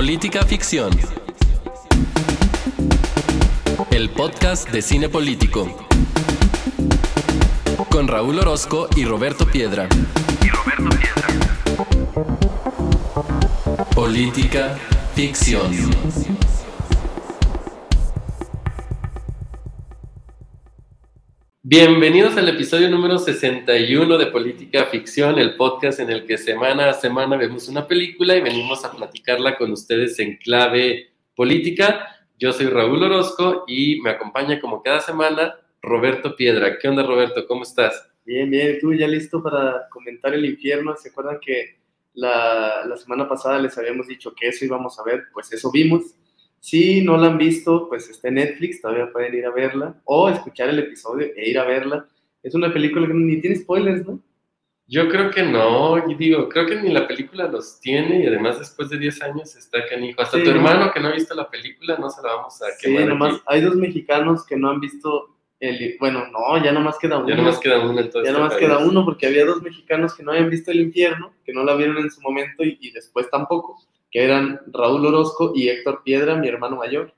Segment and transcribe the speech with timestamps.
[0.00, 0.90] Política Ficción.
[3.90, 5.86] El podcast de cine político.
[7.90, 9.90] Con Raúl Orozco y Roberto Piedra.
[13.94, 14.78] Política
[15.14, 15.70] Ficción.
[21.72, 26.94] Bienvenidos al episodio número 61 de Política Ficción, el podcast en el que semana a
[26.94, 32.24] semana vemos una película y venimos a platicarla con ustedes en clave política.
[32.40, 36.76] Yo soy Raúl Orozco y me acompaña como cada semana Roberto Piedra.
[36.76, 37.46] ¿Qué onda Roberto?
[37.46, 38.04] ¿Cómo estás?
[38.24, 38.80] Bien, bien.
[38.80, 40.96] ¿Tú ya listo para comentar el infierno?
[40.96, 41.78] ¿Se acuerdan que
[42.14, 45.26] la, semana pasada les habíamos dicho que eso íbamos a ver?
[45.32, 46.16] Pues eso vimos.
[46.60, 50.28] Si no la han visto, pues está en Netflix, todavía pueden ir a verla o
[50.28, 52.06] escuchar el episodio e ir a verla.
[52.42, 54.20] Es una película que ni tiene spoilers, ¿no?
[54.86, 58.58] Yo creo que no, y digo, creo que ni la película los tiene y además
[58.58, 60.20] después de 10 años está canijo.
[60.20, 60.56] Hasta Sí, tu ¿no?
[60.56, 63.06] hermano que no ha visto la película no se la vamos a Sí, quemar.
[63.06, 63.42] nomás aquí.
[63.46, 65.96] hay dos mexicanos que no han visto el...
[66.00, 67.28] Bueno, no, ya nomás queda uno.
[67.28, 68.66] Ya nomás queda uno en todo Ya este nomás país.
[68.66, 71.76] queda uno porque había dos mexicanos que no habían visto el infierno, que no la
[71.76, 73.76] vieron en su momento y, y después tampoco,
[74.10, 77.14] que eran Raúl Orozco y Héctor Piedra, mi hermano mayor,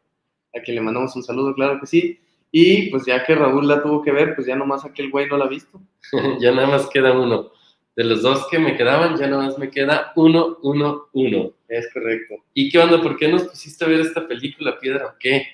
[0.55, 2.21] a quien le mandamos un saludo, claro que sí.
[2.51, 5.39] Y pues ya que Raúl la tuvo que ver, pues ya nomás aquel güey no
[5.39, 5.81] la ha visto.
[6.41, 7.51] ya nada más queda uno.
[7.97, 11.53] De los dos que me quedaban, ya nada más me queda uno, uno, uno.
[11.69, 12.35] Es correcto.
[12.53, 13.01] ¿Y qué onda?
[13.01, 15.07] ¿Por qué nos pusiste a ver esta película, Piedra?
[15.07, 15.47] ¿O qué?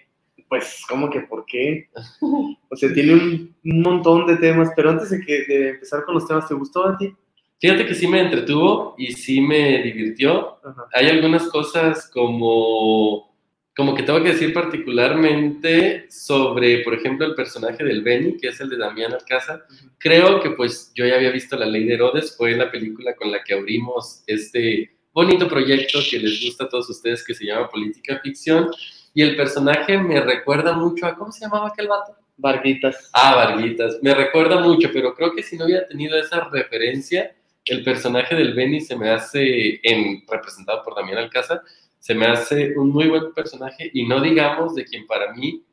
[0.48, 1.88] Pues, ¿cómo que por qué?
[2.70, 6.14] O sea, tiene un, un montón de temas, pero antes de, que, de empezar con
[6.14, 7.14] los temas, ¿te gustó a ti?
[7.60, 10.58] Fíjate que sí me entretuvo y sí me divirtió.
[10.64, 10.86] Ajá.
[10.92, 13.34] Hay algunas cosas como,
[13.76, 18.60] como que tengo que decir particularmente sobre, por ejemplo, el personaje del Benny, que es
[18.60, 19.64] el de Damián Alcázar.
[19.98, 23.32] Creo que pues yo ya había visto La Ley de Herodes, fue la película con
[23.32, 27.68] la que abrimos este bonito proyecto que les gusta a todos ustedes que se llama
[27.68, 28.70] Política Ficción.
[29.14, 32.14] Y el personaje me recuerda mucho a, ¿cómo se llamaba aquel vato?
[32.36, 33.10] Varguitas.
[33.12, 33.98] Ah, Varguitas.
[34.00, 37.34] Me recuerda mucho, pero creo que si no hubiera tenido esa referencia,
[37.68, 41.62] el personaje del Benny se me hace, en, representado por Damián Alcázar,
[41.98, 45.64] se me hace un muy buen personaje y no digamos de quien para mí,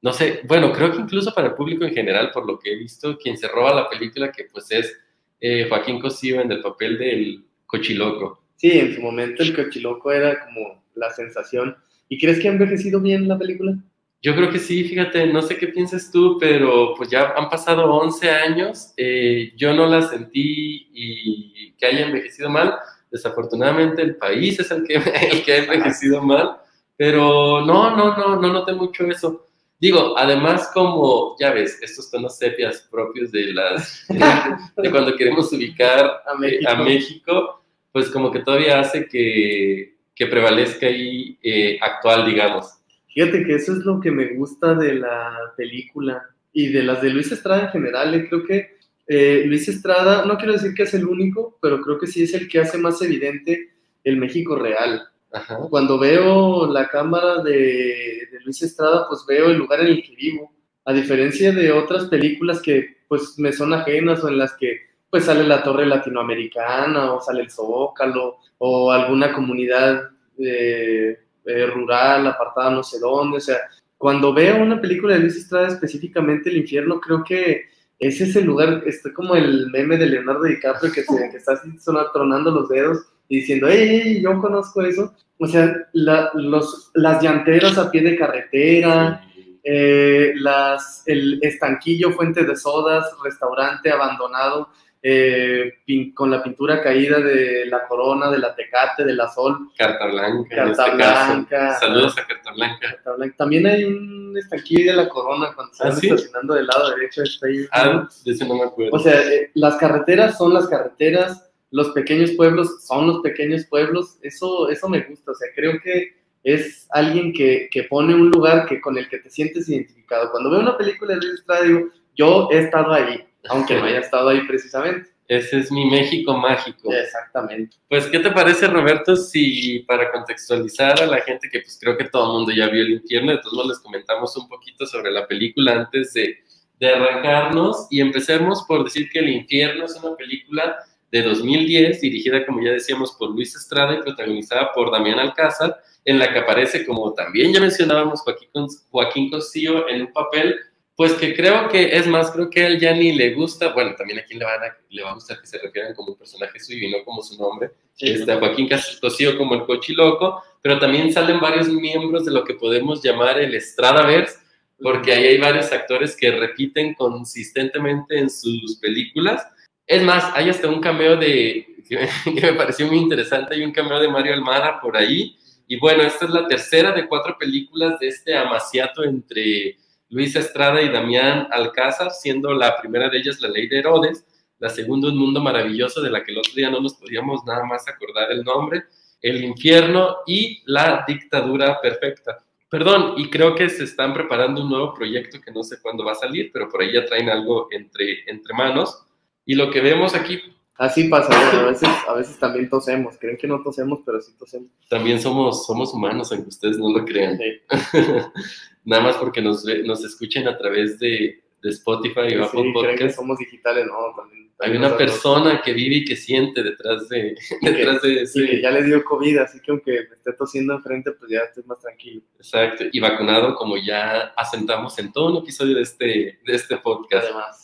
[0.00, 2.76] no sé, bueno, creo que incluso para el público en general, por lo que he
[2.76, 4.96] visto, quien se roba la película, que pues es
[5.40, 8.44] eh, Joaquín Cosío en el papel del cochiloco.
[8.56, 11.76] Sí, en su momento el cochiloco era como la sensación.
[12.08, 13.76] ¿Y crees que ha envejecido bien la película?
[14.22, 17.92] Yo creo que sí, fíjate, no sé qué piensas tú, pero pues ya han pasado
[17.92, 22.76] 11 años, eh, yo no la sentí y que haya envejecido mal.
[23.10, 24.94] Desafortunadamente el país es el que,
[25.32, 26.56] el que ha envejecido mal,
[26.96, 29.48] pero no, no, no, no noté mucho eso.
[29.80, 36.22] Digo, además como, ya ves, estos tonos sepias propios de las, de, cuando queremos ubicar
[36.26, 36.70] A eh, México.
[36.70, 42.81] a México, pues como que todavía hace que, que prevalezca ahí eh, actual, digamos.
[43.14, 47.10] Fíjate que eso es lo que me gusta de la película y de las de
[47.10, 48.14] Luis Estrada en general.
[48.14, 51.98] eh, Creo que eh, Luis Estrada, no quiero decir que es el único, pero creo
[51.98, 53.70] que sí es el que hace más evidente
[54.04, 55.02] el México real.
[55.32, 55.58] Ajá.
[55.70, 60.14] Cuando veo la cámara de, de Luis Estrada, pues veo el lugar en el que
[60.14, 60.52] vivo.
[60.84, 64.80] A diferencia de otras películas que pues me son ajenas o en las que
[65.10, 72.26] pues sale la torre latinoamericana o sale el zócalo o alguna comunidad eh, eh, rural
[72.26, 73.38] apartada no sé dónde.
[73.38, 73.58] O sea,
[73.98, 77.66] cuando veo una película de Luis Estrada, específicamente El Infierno, creo que
[77.98, 81.70] ese es el lugar, está como el meme de Leonardo DiCaprio que, se, está así
[82.12, 85.14] tronando los dedos y diciendo, hey, yo conozco eso.
[85.38, 89.24] O sea, los, las llanteras a pie de carretera,
[89.62, 94.70] eh, las, el estanquillo, fuente de sodas, restaurante abandonado,
[95.02, 99.70] eh, pin- con la pintura caída de la corona, de la tecate, de la sol.
[99.76, 101.32] Carta Blanca, Carta este caso.
[101.32, 101.78] Blanca.
[101.80, 102.78] Saludos a Carta Blanca.
[102.80, 103.34] Carta Blanca.
[103.36, 106.06] También hay un estanquillo de la corona cuando se ¿Ah, sí?
[106.08, 107.22] estacionando del lado derecho.
[107.22, 107.66] Está ahí.
[107.72, 108.96] Ah, de ese no me acuerdo.
[108.96, 114.18] O sea, eh, las carreteras son las carreteras, los pequeños pueblos son los pequeños pueblos,
[114.22, 118.66] eso, eso me gusta, o sea, creo que es alguien que, que pone un lugar
[118.66, 120.30] que, con el que te sientes identificado.
[120.30, 123.98] Cuando veo una película de Luis Estrada digo, yo he estado ahí, aunque no haya
[124.00, 125.10] estado ahí precisamente.
[125.28, 126.92] Ese es mi México mágico.
[126.92, 127.76] Exactamente.
[127.88, 132.04] Pues, ¿qué te parece, Roberto, si para contextualizar a la gente que pues creo que
[132.04, 135.10] todo el mundo ya vio el infierno, de todos modos les comentamos un poquito sobre
[135.10, 136.38] la película antes de,
[136.78, 140.76] de arrancarnos y empecemos por decir que El infierno es una película
[141.12, 146.18] de 2010 dirigida, como ya decíamos, por Luis Estrada y protagonizada por Damián Alcázar, en
[146.18, 148.48] la que aparece, como también ya mencionábamos, Joaquín,
[148.90, 150.58] Joaquín Cosío en un papel
[150.96, 153.94] pues que creo que, es más, creo que a él ya ni le gusta, bueno,
[153.96, 156.18] también a quien le, van a, le va a gustar que se refieran como un
[156.18, 158.68] personaje suyo y no como su nombre, Sí, este, a Joaquín
[159.00, 163.60] Cosío como el cochiloco, pero también salen varios miembros de lo que podemos llamar el
[163.60, 164.38] Stradaverse,
[164.80, 169.46] porque ahí hay varios actores que repiten consistentemente en sus películas.
[169.86, 174.00] Es más, hay hasta un cameo de, que, me pareció muy interesante, hay un cameo
[174.00, 175.36] de Mario Almara por ahí.
[175.68, 179.76] Y bueno, esta es la tercera de cuatro películas de este amaciato entre
[180.12, 184.26] Luis Estrada y Damián Alcázar, siendo la primera de ellas La Ley de Herodes,
[184.58, 187.64] la segunda Un Mundo Maravilloso, de la que el otro día no nos podíamos nada
[187.64, 188.84] más acordar el nombre,
[189.22, 192.44] El Infierno y La Dictadura Perfecta.
[192.68, 196.12] Perdón, y creo que se están preparando un nuevo proyecto que no sé cuándo va
[196.12, 199.06] a salir, pero por ahí ya traen algo entre, entre manos.
[199.46, 200.42] Y lo que vemos aquí...
[200.74, 204.68] Así pasa, a veces, a veces también tosemos, creen que no tosemos, pero sí tosemos.
[204.90, 207.38] También somos, somos humanos, aunque ustedes no lo crean.
[208.84, 212.98] Nada más porque nos, nos escuchen a través de, de Spotify o Apple Podcast.
[212.98, 217.36] Que somos digitales, no, también, Hay una persona que vive y que siente detrás de,
[217.62, 218.46] detrás de ese...
[218.46, 221.62] que ya le dio COVID, así que aunque me esté tosiendo enfrente, pues ya estoy
[221.64, 222.22] más tranquilo.
[222.36, 227.24] Exacto, y vacunado como ya asentamos en todo un episodio de este, de este podcast.
[227.26, 227.61] Además.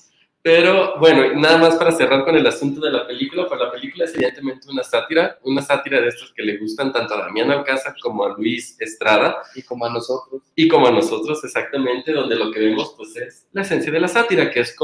[0.49, 4.07] Pero bueno, nada más para cerrar con el asunto de la película, pues la película
[4.07, 7.95] es evidentemente una sátira, una sátira de estos que le gustan tanto a Damián Alcázar
[8.01, 9.43] como a Luis Estrada.
[9.55, 10.41] Y como a nosotros.
[10.57, 14.09] Y como a nosotros, exactamente, donde lo que vemos pues es la esencia de la
[14.09, 14.75] sátira, que es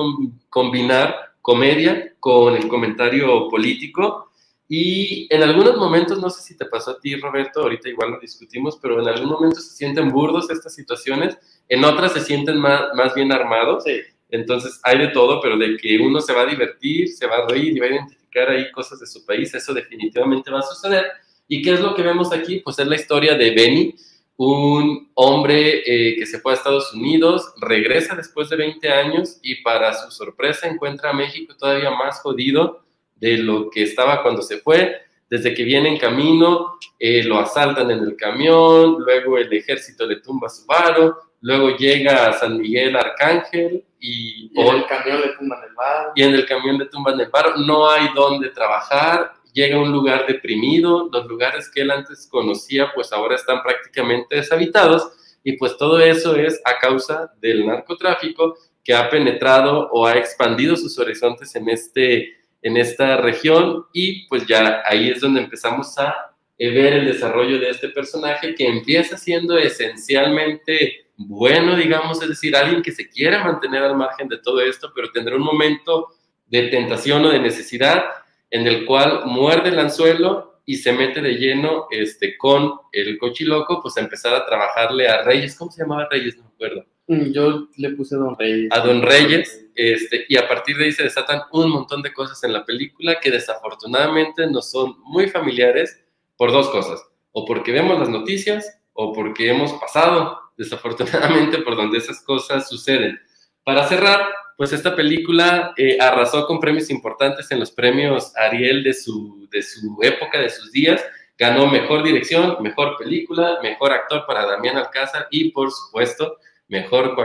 [0.51, 4.33] combinar comedia con el comentario político.
[4.69, 8.21] Y en algunos momentos, no sé si te pasó a ti, Roberto, ahorita igual lo
[8.21, 11.39] discutimos, pero en algún momento se sienten burdos estas situaciones,
[11.71, 13.85] en otras se sienten más, más bien armados.
[13.85, 14.03] Sí
[14.35, 17.47] entonces hay de todo, pero de que uno se va a divertir, se va a
[17.49, 21.05] reír y va a identificar ahí cosas de su país, eso definitivamente va a suceder.
[21.47, 22.61] ¿Y qué es lo que vemos aquí?
[22.61, 23.95] Pues es la historia de Benny,
[24.37, 29.63] un hombre eh, que se fue a Estados Unidos, regresa después de 20 años y
[29.63, 32.85] para su sorpresa encuentra a México todavía más jodido
[33.15, 34.97] de lo que estaba cuando se fue.
[35.31, 40.17] Desde que viene en camino, eh, lo asaltan en el camión, luego el ejército le
[40.17, 45.58] tumba su varo, luego llega a San Miguel Arcángel y, en el camión le tumban
[45.69, 46.12] el bar.
[46.14, 49.93] Y en el camión le tumban el bar, no hay dónde trabajar, llega a un
[49.93, 55.11] lugar deprimido, los lugares que él antes conocía pues ahora están prácticamente deshabitados.
[55.44, 60.76] Y pues todo eso es a causa del narcotráfico que ha penetrado o ha expandido
[60.76, 63.85] sus horizontes en, este, en esta región.
[63.93, 68.67] Y pues ya ahí es donde empezamos a ver el desarrollo de este personaje que
[68.67, 74.39] empieza siendo esencialmente bueno, digamos, es decir, alguien que se quiera mantener al margen de
[74.39, 76.09] todo esto, pero tendrá un momento
[76.47, 78.05] de tentación o de necesidad
[78.51, 83.83] en el cual muerde el anzuelo y se mete de lleno este, con el cochiloco,
[83.83, 85.57] pues a empezar a trabajarle a Reyes.
[85.57, 86.37] ¿Cómo se llamaba Reyes?
[86.37, 86.85] No me acuerdo.
[87.07, 88.71] Mm, yo le puse Don Reyes.
[88.73, 92.43] A Don Reyes, este, y a partir de ahí se desatan un montón de cosas
[92.45, 96.03] en la película que desafortunadamente no son muy familiares
[96.37, 101.99] por dos cosas, o porque vemos las noticias o porque hemos pasado desafortunadamente por donde
[101.99, 103.19] esas cosas suceden.
[103.65, 108.95] Para cerrar, pues esta película eh, arrasó con premios importantes en los premios Ariel de
[108.95, 111.05] su, de su época, de sus días.
[111.37, 116.37] Ganó mejor dirección, mejor película, mejor actor para Damián Alcázar y, por supuesto,
[116.69, 117.17] mejor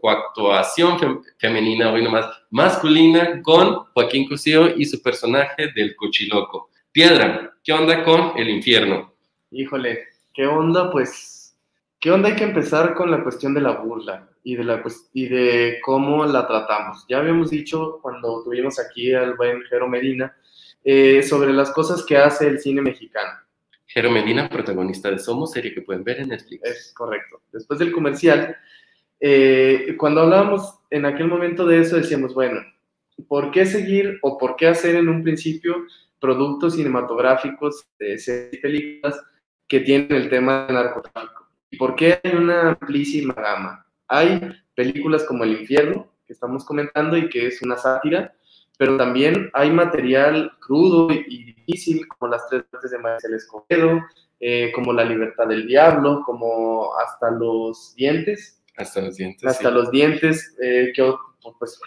[0.00, 6.70] coactuación, femenina, hoy nomás, masculina, con Joaquín Cusío y su personaje del Cochiloco.
[6.92, 9.14] Piedra, ¿qué onda con el infierno?
[9.50, 10.90] Híjole, ¿qué onda?
[10.90, 11.39] Pues
[12.00, 12.30] ¿Qué onda?
[12.30, 16.24] Hay que empezar con la cuestión de la burla y de, la, y de cómo
[16.24, 17.04] la tratamos.
[17.10, 20.34] Ya habíamos dicho cuando tuvimos aquí al buen Jero Medina
[20.82, 23.32] eh, sobre las cosas que hace el cine mexicano.
[23.84, 26.64] Jero Medina, protagonista de Somos, serie que pueden ver en Netflix.
[26.64, 27.42] Es correcto.
[27.52, 28.56] Después del comercial,
[29.20, 32.62] eh, cuando hablábamos en aquel momento de eso, decíamos, bueno,
[33.28, 35.84] ¿por qué seguir o por qué hacer en un principio
[36.18, 39.20] productos cinematográficos de series películas
[39.68, 41.39] que tienen el tema del narcotráfico?
[41.70, 43.86] ¿Y por qué hay una amplísima gama?
[44.08, 44.40] Hay
[44.74, 48.34] películas como El infierno, que estamos comentando y que es una sátira,
[48.76, 54.00] pero también hay material crudo y difícil, como Las tres partes de Marcel Escobedo,
[54.40, 58.62] eh, como La libertad del diablo, como Hasta los dientes.
[58.76, 59.48] Hasta los dientes.
[59.48, 61.12] Hasta los dientes, eh, que
[61.58, 61.78] pues,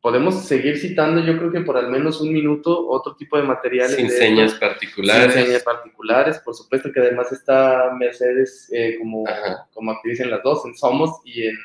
[0.00, 3.96] podemos seguir citando, yo creo que por al menos un minuto, otro tipo de materiales.
[3.96, 5.34] Sin señas particulares.
[5.34, 9.24] Sin señas particulares, por supuesto que además está Mercedes eh, como,
[9.72, 11.56] como actriz en las dos, en Somos y en,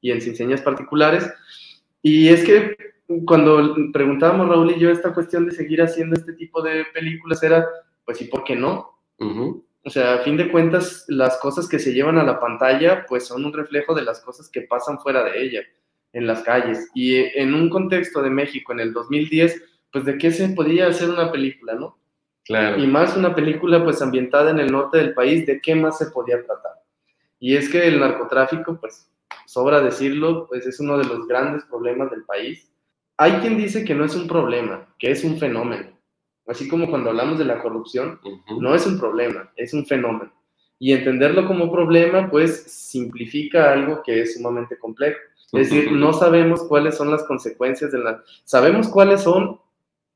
[0.00, 1.30] y en Sin señas particulares.
[2.02, 2.76] Y es que
[3.24, 7.66] cuando preguntábamos Raúl y yo esta cuestión de seguir haciendo este tipo de películas era,
[8.04, 8.98] pues, ¿y por qué no?
[9.84, 13.28] O sea, a fin de cuentas, las cosas que se llevan a la pantalla, pues
[13.28, 15.60] son un reflejo de las cosas que pasan fuera de ella
[16.12, 16.90] en las calles.
[16.94, 21.10] Y en un contexto de México en el 2010, pues de qué se podía hacer
[21.10, 21.98] una película, ¿no?
[22.44, 22.82] Claro.
[22.82, 26.06] Y más una película pues ambientada en el norte del país, ¿de qué más se
[26.06, 26.72] podía tratar?
[27.40, 29.10] Y es que el narcotráfico, pues
[29.46, 32.70] sobra decirlo, pues es uno de los grandes problemas del país.
[33.18, 35.88] Hay quien dice que no es un problema, que es un fenómeno.
[36.46, 38.60] Así como cuando hablamos de la corrupción, Ujú.
[38.60, 40.32] no es un problema, es un fenómeno.
[40.78, 45.18] Y entenderlo como problema, pues simplifica algo que es sumamente complejo.
[45.52, 48.22] Es decir, no sabemos cuáles son las consecuencias de la...
[48.44, 49.60] Sabemos cuáles son,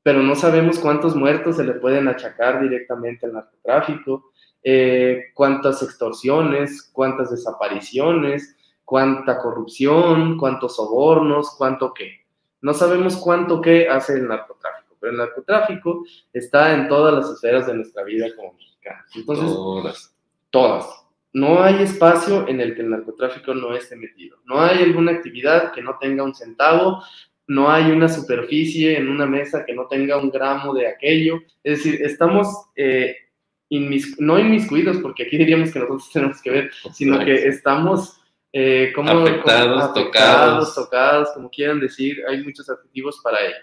[0.03, 4.31] pero no sabemos cuántos muertos se le pueden achacar directamente al narcotráfico,
[4.63, 12.25] eh, cuántas extorsiones, cuántas desapariciones, cuánta corrupción, cuántos sobornos, cuánto qué.
[12.61, 16.03] No sabemos cuánto qué hace el narcotráfico, pero el narcotráfico
[16.33, 19.05] está en todas las esferas de nuestra vida como mexicanos.
[19.15, 20.15] Entonces, Todas.
[20.51, 20.85] Todas.
[21.33, 24.37] No hay espacio en el que el narcotráfico no esté metido.
[24.45, 27.01] No hay alguna actividad que no tenga un centavo,
[27.47, 31.39] no hay una superficie en una mesa que no tenga un gramo de aquello.
[31.63, 33.15] Es decir, estamos eh,
[33.69, 38.17] inmis- no inmiscuidos, porque aquí diríamos que nosotros tenemos que ver, sino que estamos
[38.53, 40.75] eh, como, Afectados, como- tocados.
[40.75, 43.55] tocados, como quieran decir, hay muchos adjetivos para ello.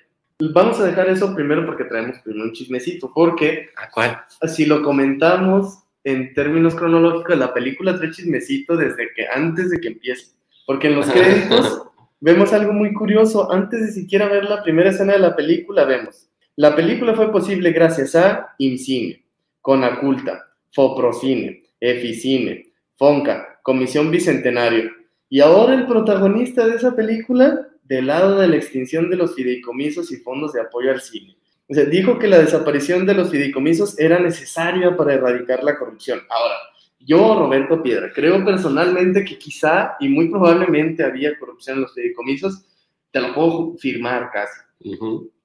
[0.54, 4.23] Vamos a dejar eso primero porque traemos primero un chismecito, porque ¿A cuál?
[4.47, 5.80] si lo comentamos
[6.11, 10.33] en términos cronológicos, la película trae chismecito desde que antes de que empiece.
[10.67, 11.83] Porque en los créditos
[12.21, 13.53] vemos algo muy curioso.
[13.53, 16.29] Antes de siquiera ver la primera escena de la película, vemos.
[16.57, 19.23] La película fue posible gracias a IMCINE,
[19.61, 24.91] Conaculta, Foprocine, Eficine, Fonca, Comisión Bicentenario.
[25.29, 30.11] Y ahora el protagonista de esa película, del lado de la extinción de los fideicomisos
[30.11, 31.37] y fondos de apoyo al cine.
[31.69, 36.21] O sea, dijo que la desaparición de los fideicomisos era necesaria para erradicar la corrupción.
[36.31, 36.55] Ahora,
[37.01, 42.65] yo, Roberto Piedra, creo personalmente que quizá y muy probablemente había corrupción en los fideicomisos,
[43.11, 44.61] te lo puedo firmar casi.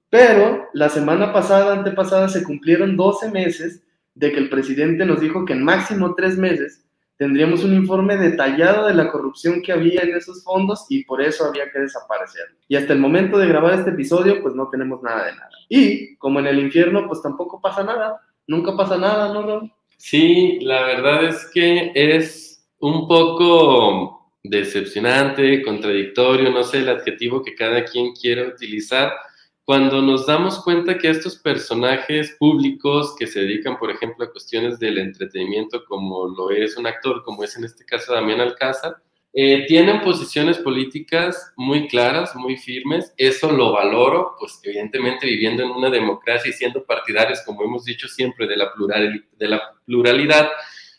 [0.09, 3.83] Pero la semana pasada, antepasada, se cumplieron 12 meses
[4.15, 6.82] de que el presidente nos dijo que en máximo tres meses
[7.17, 11.45] tendríamos un informe detallado de la corrupción que había en esos fondos y por eso
[11.45, 12.43] había que desaparecer.
[12.67, 15.49] Y hasta el momento de grabar este episodio, pues no tenemos nada de nada.
[15.69, 18.19] Y como en el infierno, pues tampoco pasa nada.
[18.47, 19.71] Nunca pasa nada, ¿no, Ron?
[19.97, 27.55] Sí, la verdad es que es un poco decepcionante, contradictorio, no sé el adjetivo que
[27.55, 29.13] cada quien quiera utilizar,
[29.65, 34.77] cuando nos damos cuenta que estos personajes públicos que se dedican, por ejemplo, a cuestiones
[34.77, 38.97] del entretenimiento, como lo es un actor, como es en este caso Damián Alcázar,
[39.31, 43.13] eh, tienen posiciones políticas muy claras, muy firmes.
[43.17, 48.07] Eso lo valoro, pues evidentemente viviendo en una democracia y siendo partidarios, como hemos dicho
[48.09, 50.51] siempre, de la, plural, de la pluralidad,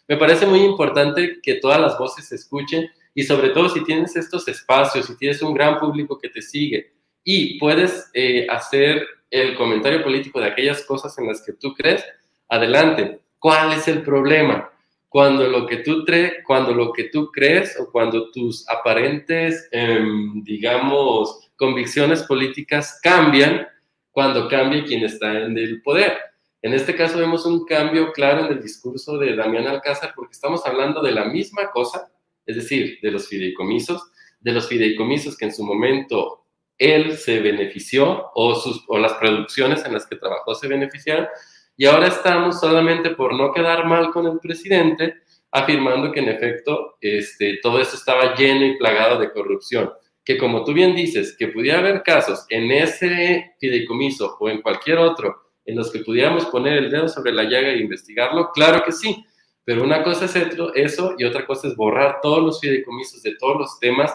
[0.09, 4.17] me parece muy importante que todas las voces se escuchen y sobre todo si tienes
[4.17, 6.94] estos espacios, si tienes un gran público que te sigue
[7.25, 12.05] y puedes eh, hacer el comentario político de aquellas cosas en las que tú crees,
[12.49, 13.21] adelante.
[13.39, 14.71] ¿Cuál es el problema?
[15.09, 16.05] Cuando lo que tú,
[16.47, 20.05] cuando lo que tú crees o cuando tus aparentes, eh,
[20.43, 23.67] digamos, convicciones políticas cambian,
[24.11, 26.17] cuando cambia quien está en el poder.
[26.63, 30.65] En este caso vemos un cambio claro en el discurso de Damián Alcázar porque estamos
[30.65, 32.11] hablando de la misma cosa,
[32.47, 36.44] es decir, de los fideicomisos, de los fideicomisos que en su momento
[36.79, 41.29] él se benefició o, sus, o las producciones en las que trabajó se beneficiaron.
[41.77, 45.17] Y ahora estamos solamente por no quedar mal con el presidente
[45.51, 49.93] afirmando que en efecto este, todo esto estaba lleno y plagado de corrupción,
[50.25, 54.99] que como tú bien dices, que pudiera haber casos en ese fideicomiso o en cualquier
[54.99, 58.91] otro en los que pudiéramos poner el dedo sobre la llaga e investigarlo, claro que
[58.91, 59.25] sí,
[59.65, 60.37] pero una cosa es
[60.75, 64.13] eso y otra cosa es borrar todos los fideicomisos de todos los temas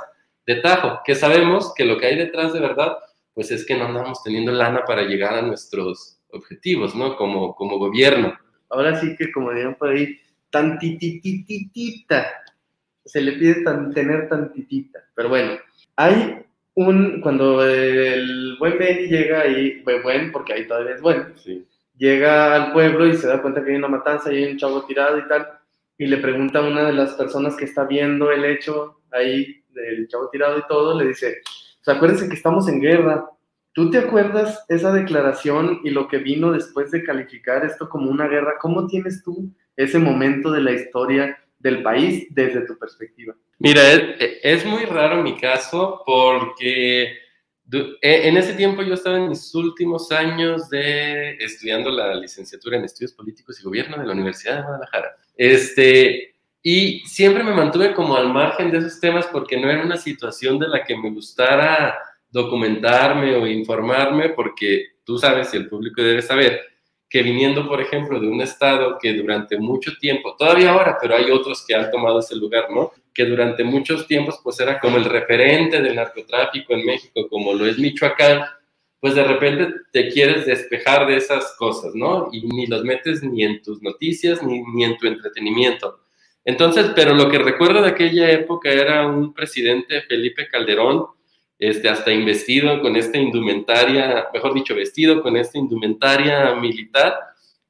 [0.50, 2.98] de tajo, que sabemos que lo que hay detrás de verdad,
[3.36, 7.16] pues es que no andamos teniendo lana para llegar a nuestros objetivos, ¿no?
[7.16, 8.34] Como, como gobierno.
[8.70, 12.26] Ahora sí que, como dirían por ahí, tantitititita.
[13.06, 15.00] Se le pide tan, tener tantitita.
[15.14, 15.52] Pero bueno,
[15.96, 16.40] hay
[16.74, 21.68] un, cuando el buen Benny llega ahí, buen, porque ahí todavía es bueno, sí.
[21.96, 24.84] llega al pueblo y se da cuenta que hay una matanza y hay un chavo
[24.86, 25.48] tirado y tal,
[25.98, 30.08] y le pregunta a una de las personas que está viendo el hecho ahí del
[30.08, 33.30] chavo tirado y todo, le dice, o sea, acuérdense que estamos en guerra.
[33.74, 38.28] ¿Tú te acuerdas esa declaración y lo que vino después de calificar esto como una
[38.28, 38.56] guerra?
[38.60, 43.36] ¿Cómo tienes tú ese momento de la historia del país desde tu perspectiva?
[43.60, 47.18] Mira, es, es muy raro mi caso porque
[47.72, 53.14] en ese tiempo yo estaba en mis últimos años de estudiando la licenciatura en estudios
[53.14, 55.16] políticos y gobierno de la Universidad de Guadalajara.
[55.36, 56.29] Este,
[56.62, 60.60] y siempre me mantuve como al margen de esos temas porque no era una situación
[60.60, 61.98] de la que me gustara
[62.30, 66.62] documentarme o informarme, porque tú sabes y el público debe saber
[67.10, 71.32] que viniendo, por ejemplo, de un estado que durante mucho tiempo, todavía ahora, pero hay
[71.32, 72.92] otros que han tomado ese lugar, ¿no?
[73.14, 77.66] Que durante muchos tiempos, pues era como el referente del narcotráfico en México, como lo
[77.66, 78.44] es Michoacán,
[79.00, 82.30] pues de repente te quieres despejar de esas cosas, ¿no?
[82.32, 86.02] Y ni los metes ni en tus noticias ni, ni en tu entretenimiento.
[86.50, 91.06] Entonces, pero lo que recuerdo de aquella época era un presidente, Felipe Calderón,
[91.60, 97.20] este, hasta investido con esta indumentaria, mejor dicho, vestido con esta indumentaria militar,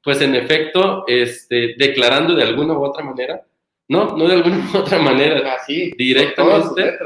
[0.02, 3.42] pues en efecto, este, declarando de alguna u otra manera,
[3.88, 6.96] no, no de alguna u otra manera, Así, directamente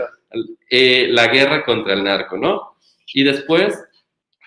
[0.70, 2.76] eh, la guerra contra el narco, ¿no?
[3.12, 3.82] Y después,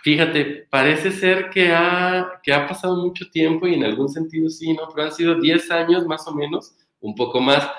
[0.02, 4.72] fíjate, parece ser que ha, que ha pasado mucho tiempo y en algún sentido sí,
[4.72, 4.88] ¿no?
[4.96, 7.70] Pero han sido 10 años más o menos, un poco más,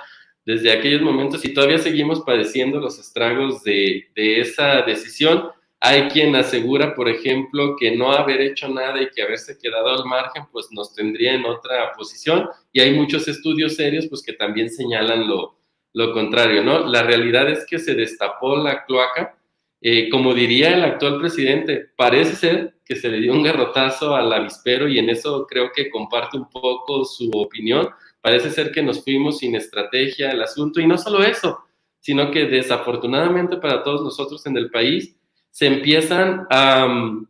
[0.44, 5.50] desde aquellos momentos y todavía seguimos padeciendo los estragos de, de, esa decisión.
[5.78, 10.06] Hay quien asegura, por ejemplo, que no haber hecho nada y que haberse quedado al
[10.06, 12.48] margen, pues nos tendría en otra posición.
[12.72, 15.58] Y hay muchos estudios serios, pues que también señalan lo,
[15.92, 16.86] lo contrario, ¿no?
[16.86, 19.36] La realidad es que se destapó la cloaca.
[19.80, 24.32] Eh, como diría el actual presidente, parece ser que se le dio un garrotazo al
[24.32, 27.88] avispero y en eso creo que comparte un poco su opinión
[28.20, 31.58] Parece ser que nos fuimos sin estrategia al asunto y no solo eso,
[32.00, 35.16] sino que desafortunadamente para todos nosotros en el país
[35.50, 37.26] se empiezan a um,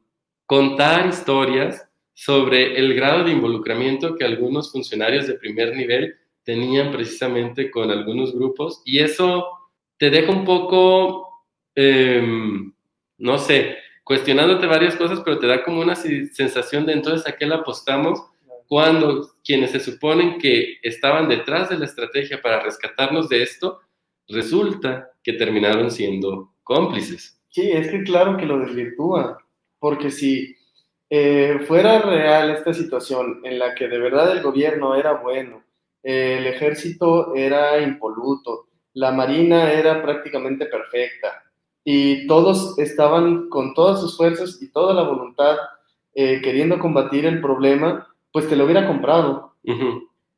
[0.47, 7.71] contar historias sobre el grado de involucramiento que algunos funcionarios de primer nivel tenían precisamente
[7.71, 9.47] con algunos grupos y eso
[9.99, 12.23] te deja un poco, eh,
[13.19, 17.47] no sé, cuestionándote varias cosas, pero te da como una sensación de entonces a qué
[17.47, 18.23] le apostamos
[18.69, 23.81] cuando quienes se suponen que estaban detrás de la estrategia para rescatarnos de esto,
[24.29, 27.41] resulta que terminaron siendo cómplices.
[27.49, 29.39] Sí, es que claro que lo desvirtúa,
[29.79, 30.55] porque si
[31.09, 35.65] eh, fuera real esta situación en la que de verdad el gobierno era bueno,
[36.03, 41.43] eh, el ejército era impoluto, la marina era prácticamente perfecta
[41.85, 45.57] y todos estaban con todas sus fuerzas y toda la voluntad
[46.15, 49.55] eh, queriendo combatir el problema, pues te lo hubiera comprado.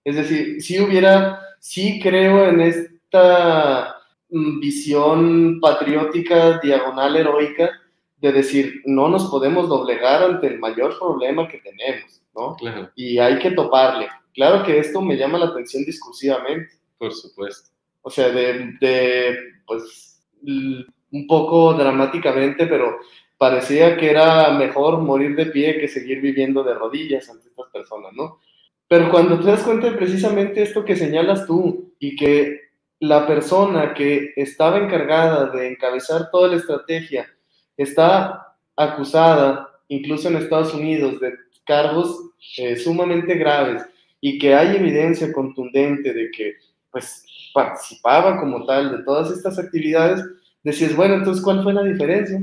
[0.05, 3.97] Es decir, si hubiera, sí creo en esta
[4.31, 7.71] mm, visión patriótica, diagonal, heroica,
[8.19, 12.57] de decir, no nos podemos doblegar ante el mayor problema que tenemos, ¿no?
[12.95, 14.09] Y hay que toparle.
[14.35, 16.73] Claro que esto me llama la atención discursivamente.
[16.99, 17.71] Por supuesto.
[18.03, 22.99] O sea, de, de pues, un poco dramáticamente, pero
[23.41, 28.13] parecía que era mejor morir de pie que seguir viviendo de rodillas ante estas personas,
[28.13, 28.39] ¿no?
[28.87, 32.61] Pero cuando te das cuenta de precisamente esto que señalas tú y que
[32.99, 37.31] la persona que estaba encargada de encabezar toda la estrategia
[37.79, 41.33] está acusada, incluso en Estados Unidos, de
[41.65, 43.87] cargos eh, sumamente graves
[44.21, 46.57] y que hay evidencia contundente de que
[46.91, 47.25] pues
[47.55, 50.23] participaba como tal de todas estas actividades,
[50.63, 52.39] decías, bueno, entonces, ¿cuál fue la diferencia?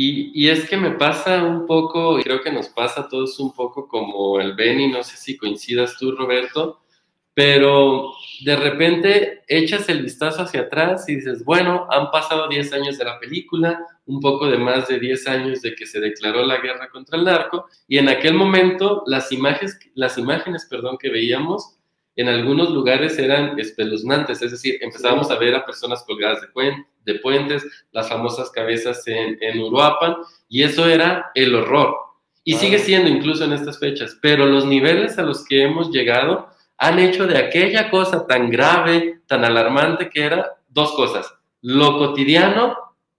[0.00, 3.52] Y, es que me pasa un poco, y creo que nos pasa a todos un
[3.52, 6.82] poco como el Benny, no sé si coincidas tú, Roberto,
[7.34, 8.12] pero
[8.44, 13.06] de repente echas el vistazo hacia atrás y dices, bueno, han pasado 10 años de
[13.06, 16.88] la película, un poco de más de 10 años de que se declaró la guerra
[16.90, 21.76] contra el narco, y en aquel momento las imágenes, las imágenes perdón, que veíamos
[22.14, 26.86] en algunos lugares eran espeluznantes, es decir, empezábamos a ver a personas colgadas de puentes,
[27.08, 30.16] de puentes, las famosas cabezas en, en Uruapan,
[30.48, 31.96] y eso era el horror.
[32.44, 32.80] Y sigue ah.
[32.80, 37.26] siendo incluso en estas fechas, pero los niveles a los que hemos llegado han hecho
[37.26, 42.76] de aquella cosa tan grave, tan alarmante que era dos cosas, lo cotidiano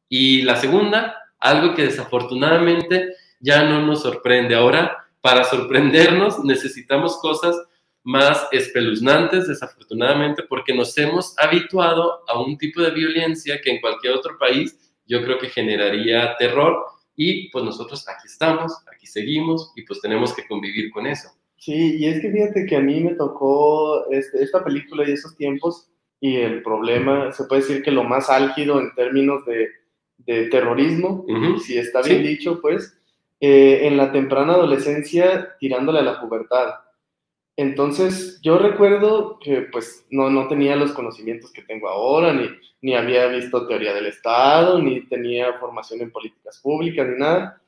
[0.08, 4.56] y la segunda, algo que desafortunadamente ya no nos sorprende.
[4.56, 7.56] Ahora, para sorprendernos necesitamos cosas
[8.04, 14.14] más espeluznantes, desafortunadamente, porque nos hemos habituado a un tipo de violencia que en cualquier
[14.14, 16.86] otro país yo creo que generaría terror
[17.16, 21.30] y pues nosotros aquí estamos, aquí seguimos y pues tenemos que convivir con eso.
[21.58, 25.36] Sí, y es que fíjate que a mí me tocó este, esta película y esos
[25.36, 25.90] tiempos
[26.22, 29.68] y el problema, se puede decir que lo más álgido en términos de,
[30.20, 31.26] de terrorismo,
[31.64, 32.98] si está bien dicho, pues,
[33.40, 36.74] eh, en la temprana adolescencia tirándole a la pubertad.
[37.60, 42.48] Entonces, yo recuerdo que pues no, no tenía los conocimientos que tengo ahora, ni,
[42.82, 47.62] ni había visto teoría del Estado, ni tenía formación en políticas públicas, ni nada.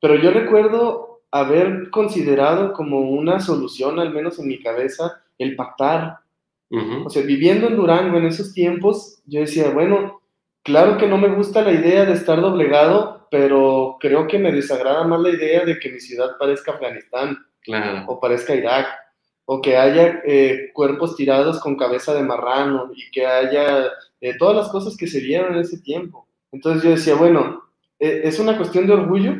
[0.00, 6.16] Pero yo recuerdo haber considerado como una solución, al menos en mi cabeza, el pactar.
[7.06, 10.20] O sea, viviendo en Durango en esos tiempos, yo decía, bueno,
[10.64, 15.04] claro que no me gusta la idea de estar doblegado, pero creo que me desagrada
[15.04, 18.04] más la idea de que mi ciudad parezca Afganistán Claro.
[18.08, 18.86] o parezca Irak,
[19.50, 23.86] o que haya eh, cuerpos tirados con cabeza de marrano y que haya
[24.20, 26.28] eh, todas las cosas que se vieron en ese tiempo.
[26.52, 27.62] Entonces yo decía, bueno,
[27.98, 29.32] eh, es una cuestión de orgullo,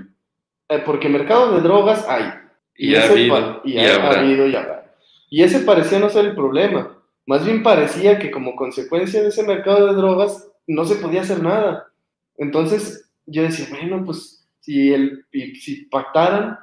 [0.71, 2.25] eh, porque mercado de drogas hay.
[2.75, 4.11] Y ha ese habido, y y ha- habrá.
[4.13, 4.95] ha habido y habrá.
[5.29, 6.97] Y ese parecía no ser el problema.
[7.27, 11.43] Más bien parecía que como consecuencia de ese mercado de drogas no se podía hacer
[11.43, 11.89] nada.
[12.39, 16.59] Entonces yo decía, bueno, pues si, el, y si pactaran,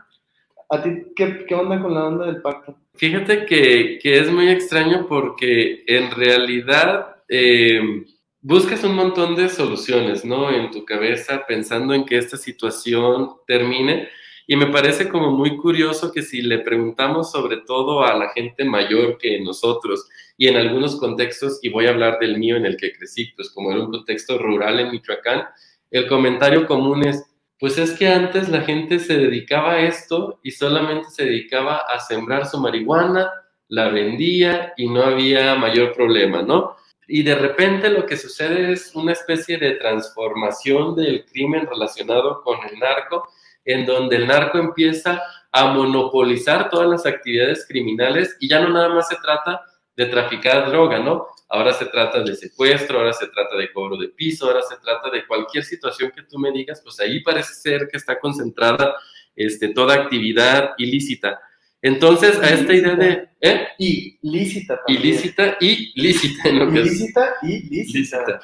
[0.69, 2.77] ¿a ti qué, qué onda con la onda del pacto?
[2.95, 8.05] Fíjate que, que es muy extraño porque en realidad eh,
[8.41, 10.51] buscas un montón de soluciones, ¿no?
[10.51, 14.07] En tu cabeza pensando en que esta situación termine.
[14.47, 18.63] Y me parece como muy curioso que si le preguntamos sobre todo a la gente
[18.63, 22.77] mayor que nosotros y en algunos contextos, y voy a hablar del mío en el
[22.77, 25.45] que crecí, pues como era un contexto rural en Michoacán,
[25.89, 27.23] el comentario común es,
[27.59, 31.99] pues es que antes la gente se dedicaba a esto y solamente se dedicaba a
[31.99, 33.31] sembrar su marihuana,
[33.67, 36.75] la vendía y no había mayor problema, ¿no?
[37.07, 42.57] Y de repente lo que sucede es una especie de transformación del crimen relacionado con
[42.69, 43.27] el narco,
[43.63, 48.89] en donde el narco empieza a monopolizar todas las actividades criminales y ya no nada
[48.89, 49.61] más se trata
[49.95, 51.27] de traficar droga, ¿no?
[51.47, 55.09] Ahora se trata de secuestro, ahora se trata de cobro de piso, ahora se trata
[55.11, 58.95] de cualquier situación que tú me digas, pues ahí parece ser que está concentrada
[59.35, 61.39] este, toda actividad ilícita.
[61.81, 63.29] Entonces, a esta idea de...
[63.41, 63.67] ¿eh?
[63.77, 65.03] Y lícita también.
[65.05, 67.99] Ilícita y lícita es Ilícita y lícita.
[67.99, 68.41] lícita.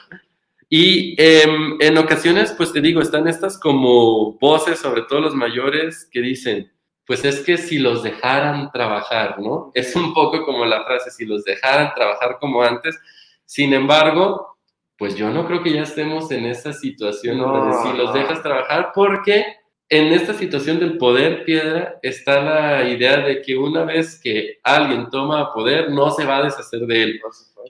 [0.69, 6.07] Y em, en ocasiones, pues te digo, están estas como voces, sobre todo los mayores,
[6.09, 6.71] que dicen,
[7.05, 9.71] pues es que si los dejaran trabajar, ¿no?
[9.73, 12.97] Es un poco como la frase, si los dejaran trabajar como antes.
[13.45, 14.57] Sin embargo,
[14.97, 18.43] pues yo no creo que ya estemos en esa situación No, donde si los dejas
[18.43, 19.45] trabajar, porque
[19.89, 25.09] en esta situación del poder piedra está la idea de que una vez que alguien
[25.09, 27.21] toma poder, no se va a deshacer de él.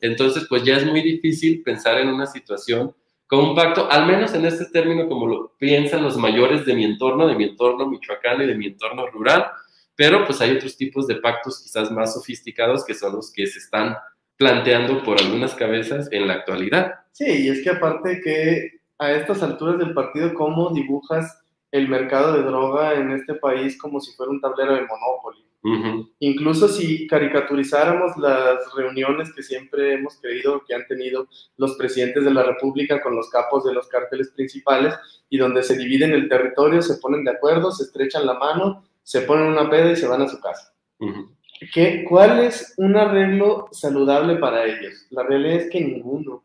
[0.02, 2.94] Entonces, pues ya es muy difícil pensar en una situación
[3.32, 6.84] con un pacto, al menos en este término como lo piensan los mayores de mi
[6.84, 9.46] entorno, de mi entorno michoacano y de mi entorno rural,
[9.96, 13.60] pero pues hay otros tipos de pactos quizás más sofisticados que son los que se
[13.60, 13.96] están
[14.36, 16.96] planteando por algunas cabezas en la actualidad.
[17.14, 21.42] Sí, y es que aparte que a estas alturas del partido, ¿cómo dibujas
[21.72, 25.46] el mercado de droga en este país como si fuera un tablero de Monopoly?
[26.20, 32.32] Incluso si caricaturizáramos las reuniones que siempre hemos creído que han tenido los presidentes de
[32.32, 34.96] la República con los capos de los cárteles principales
[35.30, 39.22] y donde se dividen el territorio, se ponen de acuerdo, se estrechan la mano, se
[39.22, 40.74] ponen una peda y se van a su casa.
[41.72, 45.06] ¿Qué, ¿Cuál es un arreglo saludable para ellos?
[45.12, 46.44] La realidad es que ninguno.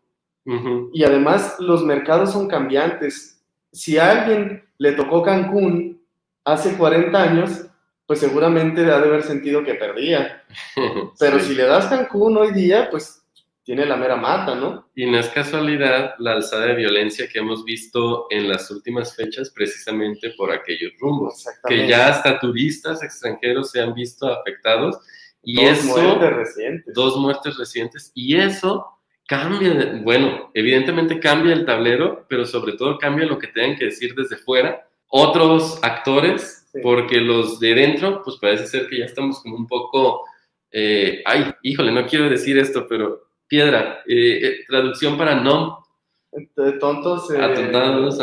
[0.92, 3.42] Y además los mercados son cambiantes.
[3.72, 6.00] Si a alguien le tocó Cancún
[6.44, 7.65] hace 40 años,
[8.06, 10.44] pues seguramente ha de haber sentido que perdía.
[11.18, 11.46] Pero Sí.
[11.48, 13.22] si le das Cancún hoy día, pues
[13.64, 14.88] tiene la mera mata, ¿no?
[14.94, 19.50] Y no es casualidad la alzada de violencia que hemos visto en las últimas fechas
[19.50, 21.44] precisamente por aquellos rumbos.
[21.66, 24.96] que ya hasta turistas extranjeros se han visto afectados
[25.42, 26.94] y Dos eso muertes recientes.
[26.94, 28.86] dos muertes recientes y eso
[29.26, 34.14] cambia, bueno, evidentemente cambia el tablero, pero sobre todo cambia lo que tengan que decir
[34.14, 36.80] desde fuera otros actores, Sí.
[36.82, 40.24] porque los de dentro, pues parece ser que ya estamos como un poco,
[40.70, 45.84] eh, ay, híjole, no quiero decir esto, pero piedra, eh, eh, traducción para no,
[46.32, 47.30] De tontos.
[47.30, 48.18] eh, atontados,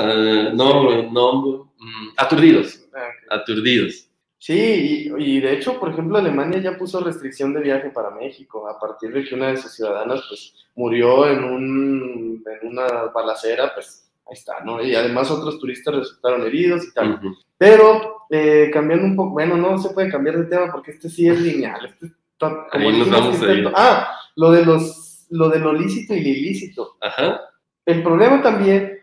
[0.53, 1.73] no, no,
[2.17, 4.09] aturdidos, ah, aturdidos.
[4.37, 8.67] Sí, y, y de hecho, por ejemplo, Alemania ya puso restricción de viaje para México
[8.67, 13.73] a partir de que una de sus ciudadanas pues murió en, un, en una balacera,
[13.73, 14.83] pues ahí está, ¿no?
[14.83, 17.21] Y además otros turistas resultaron heridos y tal.
[17.57, 21.27] Pero eh, cambiando un poco, bueno, no se puede cambiar de tema porque este sí
[21.27, 21.85] es lineal.
[21.85, 23.71] Este está- Ahí nos vamos a ir.
[23.75, 26.97] Ah, lo de los, lo de lo lícito y lo ilícito.
[27.01, 27.41] Ajá.
[27.85, 28.99] El problema también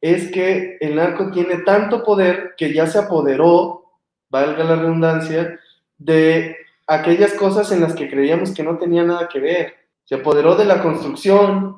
[0.00, 3.84] es que el narco tiene tanto poder que ya se apoderó,
[4.30, 5.58] valga la redundancia,
[5.98, 6.56] de
[6.86, 9.74] aquellas cosas en las que creíamos que no tenía nada que ver.
[10.04, 11.76] Se apoderó de la construcción,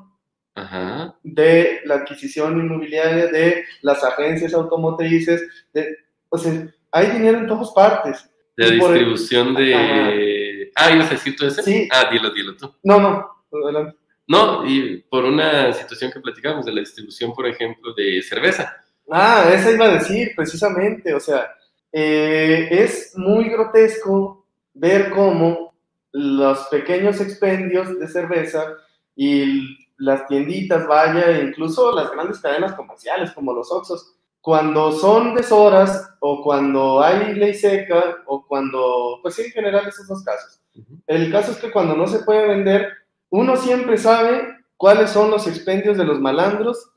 [0.55, 1.15] Ajá.
[1.23, 5.97] de la adquisición inmobiliaria, de las agencias automotrices, de,
[6.29, 6.53] o sea,
[6.95, 8.29] hay dinero en todas partes.
[8.57, 10.71] El- distribución de.
[10.75, 11.61] Ah, ¿ibas a decir tú ese?
[11.61, 11.89] Sí.
[11.91, 12.73] Ah, dilo, dilo tú.
[12.83, 13.29] No, no,
[13.63, 13.97] adelante.
[14.27, 18.75] No, y por una situación que platicamos de la distribución, por ejemplo, de cerveza.
[19.11, 21.51] Ah, esa iba a decir, precisamente, o sea,
[21.91, 25.75] eh, es muy grotesco ver cómo
[26.11, 28.73] los pequeños expendios de cerveza
[29.15, 35.33] y las tienditas, vaya, e incluso las grandes cadenas comerciales como los Oxxos, cuando son
[35.33, 40.61] deshoras o cuando hay ley seca o cuando, pues sí, en general esos dos casos.
[41.07, 42.89] El caso es que cuando no se puede vender,
[43.31, 46.91] uno siempre sabe cuáles son los expendios de los malandros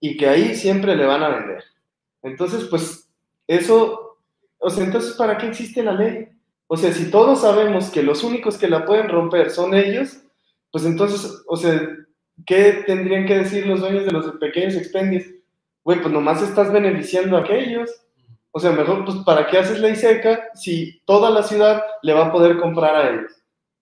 [0.00, 1.64] y que ahí siempre le van a vender.
[2.22, 3.06] Entonces, pues
[3.46, 4.16] eso,
[4.56, 6.28] o sea, entonces, ¿para qué existe la ley?
[6.66, 10.16] O sea, si todos sabemos que los únicos que la pueden romper son ellos,
[10.72, 11.78] pues entonces, o sea,
[12.46, 15.35] ¿qué tendrían que decir los dueños de los pequeños expendios?
[15.86, 17.88] Güey, pues nomás estás beneficiando a aquellos.
[18.50, 22.26] O sea, mejor, pues, ¿para qué haces ley seca si toda la ciudad le va
[22.26, 23.30] a poder comprar a ellos?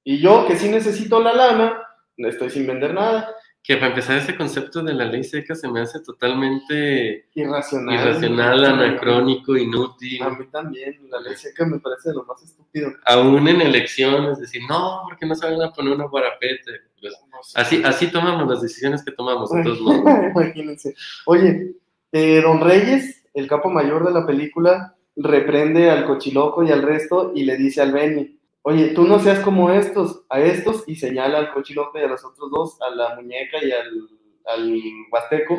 [0.04, 1.82] Y yo, que sí necesito la lana,
[2.18, 3.34] estoy sin vender nada.
[3.62, 8.64] Que para empezar, ese concepto de la ley seca se me hace totalmente irracional, irracional
[8.66, 10.22] anacrónico, inútil.
[10.22, 12.92] A mí también, la ley seca me parece lo más estúpido.
[13.06, 16.82] Aún en elecciones, decir, no, porque no se van a poner una guarapete.
[17.00, 17.14] Pues,
[17.54, 20.02] así, así tomamos las decisiones que tomamos, de todos modos.
[20.34, 20.94] Imagínense.
[21.24, 21.76] Oye,
[22.14, 27.32] eh, Don Reyes, el capo mayor de la película, reprende al cochiloco y al resto
[27.34, 31.38] y le dice al Benny, oye, tú no seas como estos, a estos, y señala
[31.38, 34.08] al cochiloco y a los otros dos, a la muñeca y al,
[34.46, 35.58] al huasteco,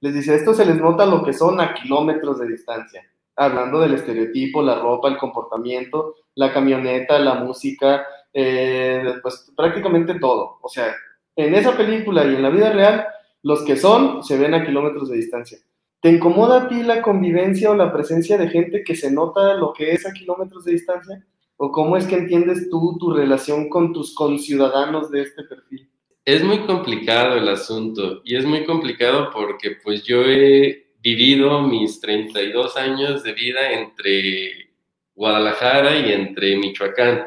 [0.00, 3.02] les dice, esto se les nota lo que son a kilómetros de distancia,
[3.34, 10.58] hablando del estereotipo, la ropa, el comportamiento, la camioneta, la música, eh, pues prácticamente todo.
[10.60, 10.94] O sea,
[11.34, 13.06] en esa película y en la vida real,
[13.42, 15.58] los que son se ven a kilómetros de distancia.
[16.00, 19.72] ¿Te incomoda a ti la convivencia o la presencia de gente que se nota lo
[19.72, 21.26] que es a kilómetros de distancia?
[21.56, 25.88] ¿O cómo es que entiendes tú tu relación con tus conciudadanos de este perfil?
[26.24, 32.00] Es muy complicado el asunto y es muy complicado porque pues yo he vivido mis
[32.00, 34.70] 32 años de vida entre
[35.14, 37.26] Guadalajara y entre Michoacán.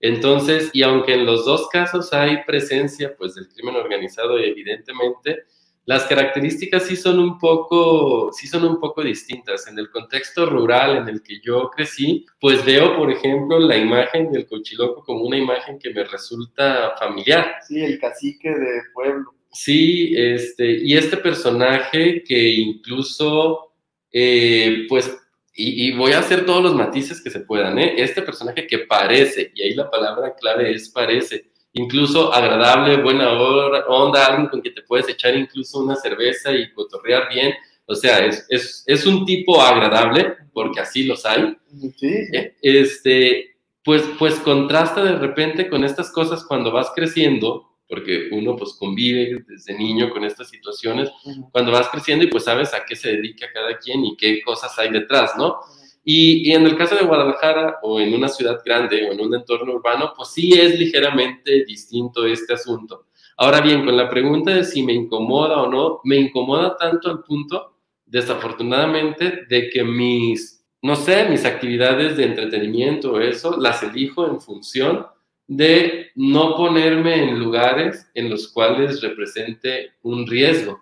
[0.00, 5.44] Entonces, y aunque en los dos casos hay presencia pues del crimen organizado evidentemente,
[5.90, 9.66] las características sí son un poco, sí son un poco distintas.
[9.66, 14.30] En el contexto rural en el que yo crecí, pues veo, por ejemplo, la imagen
[14.30, 17.56] del cochiloco como una imagen que me resulta familiar.
[17.66, 19.34] Sí, el cacique de pueblo.
[19.50, 23.72] Sí, este, y este personaje que incluso,
[24.12, 25.12] eh, pues,
[25.52, 27.94] y, y, voy a hacer todos los matices que se puedan, ¿eh?
[27.96, 34.26] Este personaje que parece, y ahí la palabra clave es parece, incluso agradable, buena onda,
[34.26, 37.54] alguien con que te puedes echar incluso una cerveza y cotorrear bien.
[37.86, 41.56] O sea, es, es, es un tipo agradable, porque así los hay.
[41.96, 42.08] Sí.
[42.32, 48.54] Eh, este, pues, pues contrasta de repente con estas cosas cuando vas creciendo, porque uno
[48.56, 51.10] pues convive desde niño con estas situaciones,
[51.50, 54.78] cuando vas creciendo y pues sabes a qué se dedica cada quien y qué cosas
[54.78, 55.58] hay detrás, ¿no?
[56.02, 59.74] Y, en el caso de Guadalajara o en una ciudad grande o en un entorno
[59.74, 63.06] urbano, pues sí es ligeramente distinto este asunto.
[63.36, 67.22] Ahora bien, con la pregunta de si me incomoda o no, me incomoda tanto al
[67.22, 74.26] punto, desafortunadamente, de que mis, no sé, mis actividades de entretenimiento o eso, las elijo
[74.26, 75.06] en función
[75.46, 80.80] de no ponerme en lugares en los cuales represente un riesgo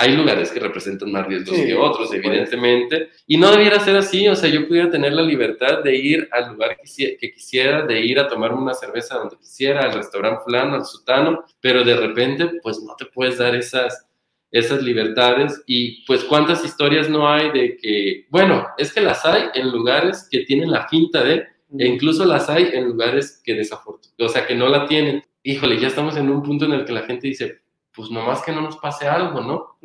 [0.00, 4.34] hay lugares que representan más riesgos que otros, evidentemente, y no debiera ser así, o
[4.34, 8.26] sea, yo pudiera tener la libertad de ir al lugar que quisiera, de ir a
[8.26, 12.96] tomarme una cerveza donde quisiera, al restaurante fulano, al sutano, pero de repente, pues no
[12.96, 14.08] te puedes dar esas,
[14.50, 19.50] esas libertades y pues cuántas historias no hay de que, bueno, es que las hay
[19.52, 21.44] en lugares que tienen la finta de,
[21.78, 25.22] e incluso las hay en lugares que desafortunadamente, o sea, que no la tienen.
[25.42, 27.59] Híjole, ya estamos en un punto en el que la gente dice,
[27.94, 29.76] pues nomás que no nos pase algo, ¿no?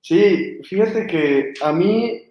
[0.00, 2.22] Sí, fíjate que a mí,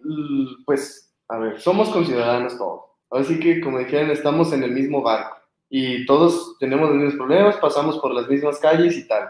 [0.66, 2.82] pues, a ver, somos conciudadanos todos.
[3.10, 5.38] Así que, como dijeron, estamos en el mismo barco
[5.70, 9.30] y todos tenemos los mismos problemas, pasamos por las mismas calles y tal.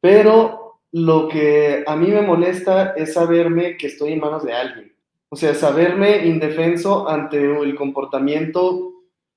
[0.00, 4.94] Pero lo que a mí me molesta es saberme que estoy en manos de alguien.
[5.28, 8.91] O sea, saberme indefenso ante el comportamiento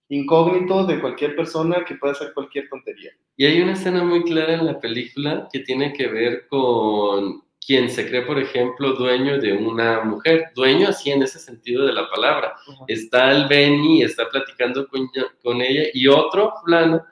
[0.09, 3.11] incógnito de cualquier persona que pueda hacer cualquier tontería.
[3.37, 7.89] Y hay una escena muy clara en la película que tiene que ver con quien
[7.89, 12.07] se cree, por ejemplo, dueño de una mujer, dueño así en ese sentido de la
[12.09, 12.55] palabra.
[12.87, 15.09] Está el Benny, está platicando con,
[15.41, 17.03] con, ella y otro fulano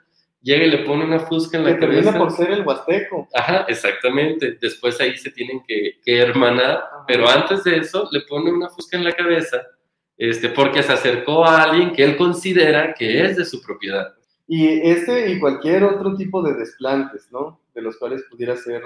[0.44, 2.18] llega y le pone una fusca en la que cabeza.
[2.18, 3.28] por ser el huasteco.
[3.34, 4.58] Ajá, exactamente.
[4.62, 8.98] Después ahí se tienen que, que hermanar, pero antes de eso le pone una fusca
[8.98, 9.66] en la cabeza
[10.30, 14.14] este, porque se acercó a alguien que él considera que es de su propiedad.
[14.48, 17.60] Y este y cualquier otro tipo de desplantes, ¿no?
[17.76, 18.84] De los cuales pudiera ser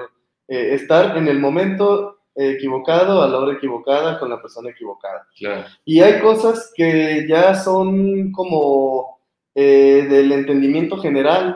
[0.47, 5.27] eh, estar en el momento equivocado, a la hora equivocada, con la persona equivocada.
[5.37, 5.67] Claro.
[5.85, 9.19] Y hay cosas que ya son como
[9.53, 11.55] eh, del entendimiento general.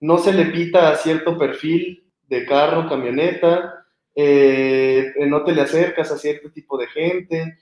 [0.00, 6.10] No se le pita a cierto perfil de carro, camioneta, eh, no te le acercas
[6.10, 7.58] a cierto tipo de gente,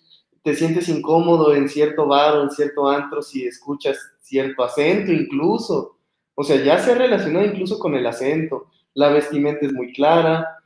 [0.48, 5.98] te sientes incómodo en cierto bar o en cierto antro si escuchas cierto acento incluso.
[6.34, 8.70] O sea, ya se ha relacionado incluso con el acento.
[8.94, 10.56] La vestimenta es muy clara.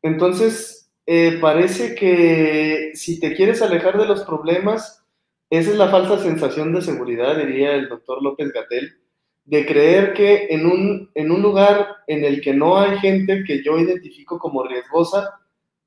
[0.00, 5.04] Entonces, eh, parece que si te quieres alejar de los problemas,
[5.50, 8.92] esa es la falsa sensación de seguridad, diría el doctor López Gatel,
[9.44, 13.64] de creer que en un, en un lugar en el que no hay gente que
[13.64, 15.40] yo identifico como riesgosa,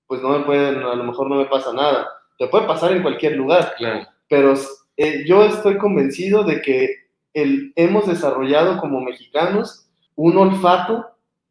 [0.08, 2.06] pues no me puede, a lo mejor no me pasa nada.
[2.38, 4.08] Te puede pasar en cualquier lugar, Claro.
[4.28, 4.54] pero
[4.98, 6.90] eh, yo estoy convencido de que
[7.34, 11.06] el, hemos desarrollado como mexicanos un olfato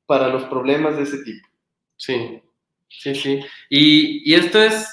[0.07, 1.47] para los problemas de ese tipo.
[1.97, 2.41] Sí,
[2.89, 3.41] sí, sí.
[3.71, 4.89] Y, y esto es,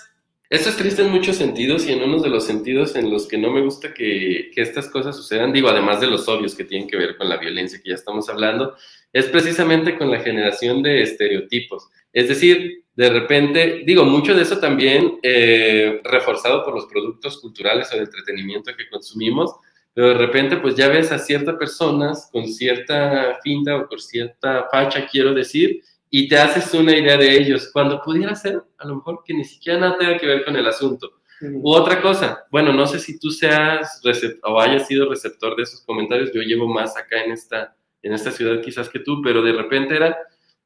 [0.49, 3.37] esto es triste en muchos sentidos y en uno de los sentidos en los que
[3.37, 6.87] no me gusta que, que estas cosas sucedan, digo, además de los obvios que tienen
[6.89, 8.75] que ver con la violencia que ya estamos hablando,
[9.13, 11.89] es precisamente con la generación de estereotipos.
[12.13, 17.91] Es decir, de repente, digo, mucho de eso también eh, reforzado por los productos culturales
[17.91, 19.55] o de entretenimiento que consumimos,
[19.93, 24.67] pero de repente pues ya ves a ciertas personas con cierta finta o con cierta
[24.71, 28.97] facha, quiero decir, y te haces una idea de ellos, cuando pudiera ser a lo
[28.97, 31.21] mejor que ni siquiera nada tenga que ver con el asunto.
[31.41, 33.99] U otra cosa, bueno, no sé si tú seas
[34.43, 38.31] o hayas sido receptor de esos comentarios, yo llevo más acá en esta, en esta
[38.31, 40.17] ciudad quizás que tú, pero de repente era,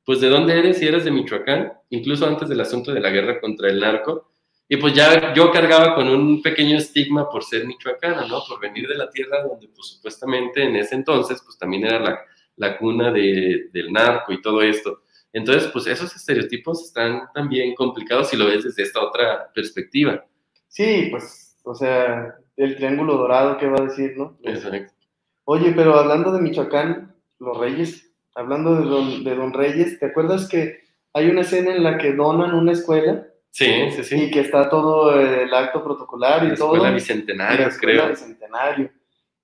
[0.06, 0.78] pues, ¿de dónde eres?
[0.78, 4.32] Si eres de Michoacán, incluso antes del asunto de la guerra contra el narco,
[4.68, 8.40] y pues ya yo cargaba con un pequeño estigma por ser michoacana, ¿no?
[8.48, 12.20] Por venir de la tierra donde, pues, supuestamente en ese entonces, pues, también era la,
[12.56, 15.04] la cuna de, del narco y todo esto.
[15.32, 20.26] Entonces, pues, esos estereotipos están también complicados si lo ves desde esta otra perspectiva.
[20.68, 24.36] Sí, pues, o sea, el triángulo dorado, ¿qué va a decir, no?
[24.44, 24.94] Exacto.
[25.44, 30.48] Oye, pero hablando de Michoacán, los Reyes, hablando de don, de don Reyes, ¿te acuerdas
[30.48, 30.80] que
[31.14, 34.16] hay una escena en la que donan una escuela Sí, sí, sí.
[34.24, 36.68] y que está todo eh, el acto protocolar y La todo?
[36.74, 38.10] escuela la bicentenaria, escuela creo.
[38.12, 38.92] Bicentenario.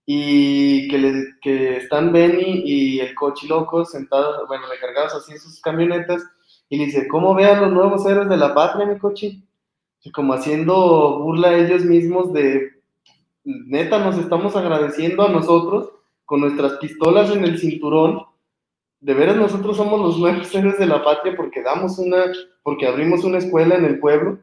[0.05, 5.61] Y que, le- que están Benny y el cochiloco sentados, bueno, recargados así en sus
[5.61, 6.23] camionetas,
[6.69, 9.45] y le dice, ¿cómo ve a los nuevos héroes de la patria, mi cochi?
[10.03, 12.81] Y como haciendo burla a ellos mismos de,
[13.43, 15.91] neta, nos estamos agradeciendo a nosotros
[16.31, 18.23] con nuestras pistolas en el cinturón.
[19.01, 22.23] De veras nosotros somos los nuevos héroes de la patria porque damos una,
[22.63, 24.39] porque abrimos una escuela en el pueblo.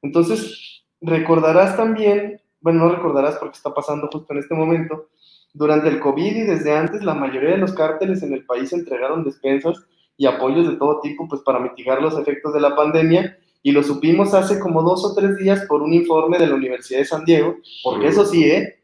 [0.00, 5.10] Entonces, recordarás también, bueno, no recordarás porque está pasando justo en este momento,
[5.52, 9.22] durante el COVID y desde antes la mayoría de los cárteles en el país entregaron
[9.22, 9.84] despensas
[10.16, 13.82] y apoyos de todo tipo pues para mitigar los efectos de la pandemia y lo
[13.82, 17.26] supimos hace como dos o tres días por un informe de la Universidad de San
[17.26, 18.75] Diego, porque eso sí, ¿eh?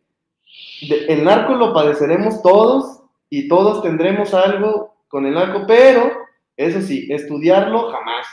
[0.91, 6.11] El narco lo padeceremos todos y todos tendremos algo con el narco, pero
[6.57, 8.27] eso sí, estudiarlo jamás.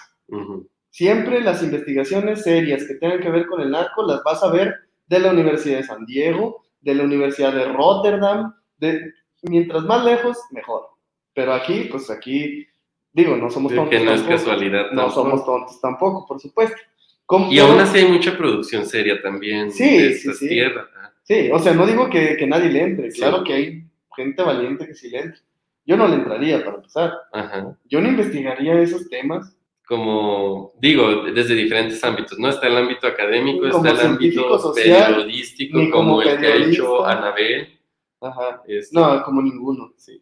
[0.89, 4.73] Siempre las investigaciones serias que tengan que ver con el narco las vas a ver
[5.07, 10.37] de la Universidad de San Diego, de la Universidad de Rotterdam, de, mientras más lejos,
[10.51, 10.87] mejor.
[11.33, 12.65] Pero aquí, pues aquí,
[13.13, 13.97] digo, no somos Sí, tontos.
[13.99, 14.37] que no es tampoco.
[14.37, 14.91] casualidad.
[14.91, 15.11] No tampoco.
[15.13, 16.77] somos tontos tampoco, por supuesto.
[17.25, 20.49] ¿Cómo- Y aún así hay mucha producción seria también Sí, de sí, estas sí.
[20.49, 20.87] tierras.
[21.29, 23.19] Sí, o sea, no digo que, que nadie le entre, Sí.
[23.21, 23.83] claro que hay
[24.15, 25.39] gente valiente que sí le entre.
[25.85, 27.13] Yo no le entraría para empezar.
[27.31, 27.77] Ajá.
[27.85, 29.55] Yo no investigaría esos temas.
[29.87, 32.49] Como digo, desde diferentes ámbitos, ¿no?
[32.49, 36.55] Está el ámbito académico, Como está el ámbito social, periodístico, como, como el que ha
[36.55, 37.05] hecho.
[37.05, 37.79] Anabel.
[38.21, 38.61] Ajá.
[38.67, 39.93] este, No, como ninguno.
[39.97, 40.21] sí,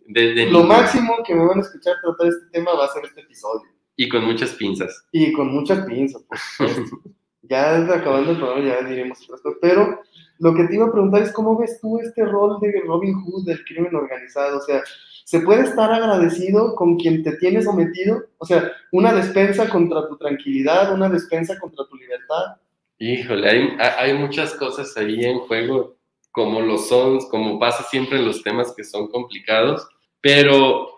[0.52, 3.67] Lo máximo que me van a escuchar tratar este tema va a ser este episodio.
[3.96, 5.06] Y con muchas pinzas.
[5.12, 6.24] Y con muchas pinzas,
[6.58, 7.02] supuesto.
[7.41, 9.58] ya acabando el programa ya diremos otras cosas.
[9.62, 10.02] Pero
[10.39, 13.45] lo que te iba a preguntar es cómo ves tú este rol de Robin Hood
[13.45, 14.58] del crimen organizado.
[14.58, 14.84] O sea,
[15.23, 18.23] ¿se puede estar agradecido con quien te tiene sometido?
[18.38, 22.58] O sea, una despensa contra tu tranquilidad, una despensa contra tu libertad.
[23.00, 25.97] Híjole, hay, hay muchas cosas ahí en juego,
[26.32, 29.88] como lo son, como pasa siempre en los temas que son complicados,
[30.21, 30.89] pero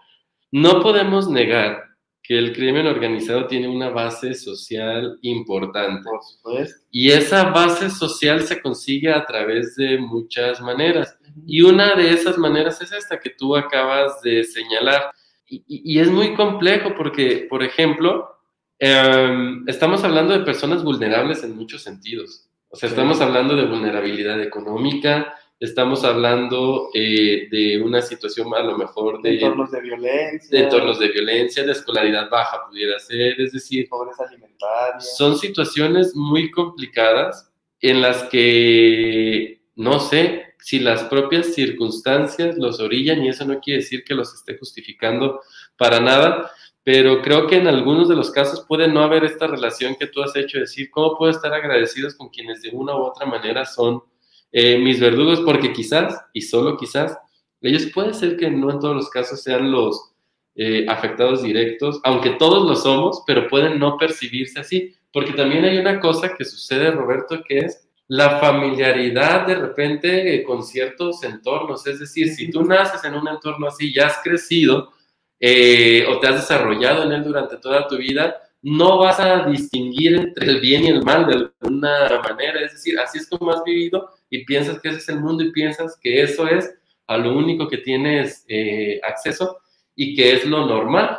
[0.52, 1.88] no podemos negar
[2.30, 6.08] que el crimen organizado tiene una base social importante.
[6.08, 6.86] Por supuesto.
[6.92, 11.17] Y esa base social se consigue a través de muchas maneras.
[11.48, 15.10] Y una de esas maneras es esta que tú acabas de señalar.
[15.48, 18.30] Y, y- es muy complejo porque, por ejemplo,
[18.77, 22.48] em, estamos hablando de personas vulnerables en muchos sentidos.
[22.69, 22.94] O sea, Sí.
[22.94, 29.35] estamos hablando de vulnerabilidad económica, estamos hablando eh, de una situación a lo mejor de
[29.35, 34.23] entornos de violencia, de entornos de violencia, de escolaridad baja pudiera ser, es decir, pobreza
[34.23, 34.99] alimentaria.
[35.01, 37.51] son situaciones muy complicadas
[37.81, 43.81] en las que no sé si las propias circunstancias los orillan y eso no quiere
[43.81, 45.41] decir que los esté justificando
[45.77, 46.51] para nada,
[46.83, 50.21] pero creo que en algunos de los casos puede no haber esta relación que tú
[50.21, 54.03] has hecho, decir, ¿cómo puedo estar agradecidos con quienes de una u otra manera son
[54.52, 55.41] eh, mis verdugos?
[55.41, 57.17] Porque quizás, y solo quizás,
[57.62, 60.13] ellos puede ser que no en todos los casos sean los
[60.56, 65.77] eh, afectados directos, aunque todos lo somos, pero pueden no percibirse así, porque también hay
[65.77, 71.85] una cosa que sucede, Roberto, que es la familiaridad de repente eh, con ciertos entornos,
[71.85, 74.91] es decir, si tú naces en un entorno así, ya has crecido
[75.39, 80.15] eh, o te has desarrollado en él durante toda tu vida, no vas a distinguir
[80.15, 83.63] entre el bien y el mal de alguna manera, es decir, así es como has
[83.63, 86.73] vivido y piensas que ese es el mundo y piensas que eso es
[87.08, 89.60] a lo único que tienes eh, acceso
[89.96, 91.17] y que es lo normal.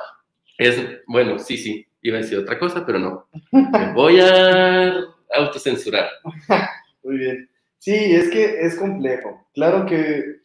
[0.57, 3.27] Es, bueno, sí, sí, iba a decir otra cosa, pero no.
[3.51, 5.05] Me voy a
[5.35, 6.09] autocensurar.
[7.03, 7.51] Muy bien.
[7.79, 9.49] Sí, es que es complejo.
[9.55, 10.41] Claro que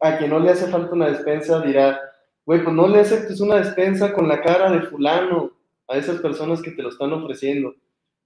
[0.00, 2.00] a quien no le hace falta una despensa dirá,
[2.44, 5.52] güey, pues no le aceptes una despensa con la cara de fulano
[5.88, 7.74] a esas personas que te lo están ofreciendo,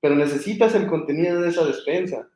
[0.01, 2.29] pero necesitas el contenido de esa despensa.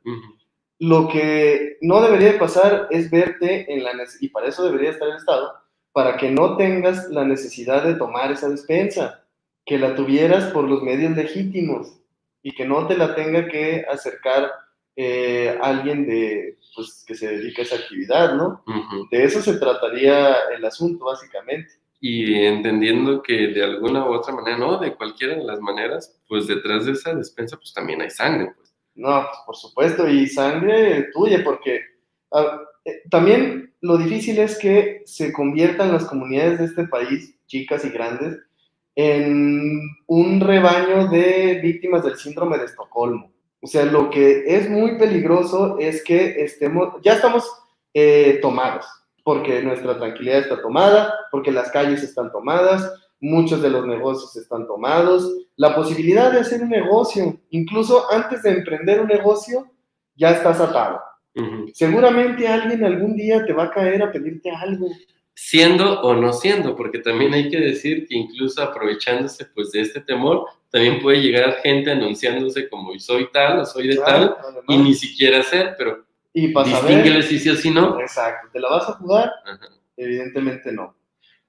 [0.79, 5.07] Lo que no debería de pasar es verte en la y para eso debería estar
[5.07, 5.53] el Estado,
[5.93, 9.23] para que no tengas la necesidad de tomar esa despensa,
[9.65, 11.97] que la tuvieras por los medios legítimos
[12.43, 14.51] y que no te la tenga que acercar
[14.97, 18.63] eh, alguien de, pues, que se dedique a esa actividad, ¿no?
[19.11, 21.71] De eso se trataría el asunto, básicamente.
[21.99, 26.47] Y entendiendo que de alguna u otra manera, no, de cualquiera de las maneras, pues
[26.47, 28.64] detrás de esa despensa, pues también hay sangre, pues.
[28.95, 31.81] No, pues por supuesto, y sangre tuya, porque
[32.31, 37.83] ah, eh, también lo difícil es que se conviertan las comunidades de este país, chicas
[37.85, 38.37] y grandes,
[38.95, 43.31] en un rebaño de víctimas del síndrome de Estocolmo.
[43.61, 47.51] O sea, lo que es muy peligroso es que estemos, ya estamos
[47.93, 48.85] eh, tomados,
[49.23, 52.89] porque nuestra tranquilidad está tomada, porque las calles están tomadas,
[53.19, 58.51] muchos de los negocios están tomados, la posibilidad de hacer un negocio, incluso antes de
[58.51, 59.65] emprender un negocio,
[60.15, 61.01] ya estás atado.
[61.73, 64.87] Seguramente alguien algún día te va a caer a pedirte algo.
[65.33, 69.99] Siendo o no siendo, porque también hay que decir que incluso aprovechándose pues de este
[69.99, 74.35] temor, también puede llegar gente anunciándose como soy tal o soy de tal
[74.69, 77.99] y ni siquiera ser, pero y distinguele si sí o si no.
[77.99, 79.31] Exacto, ¿te la vas a jugar?
[79.97, 80.95] Evidentemente no.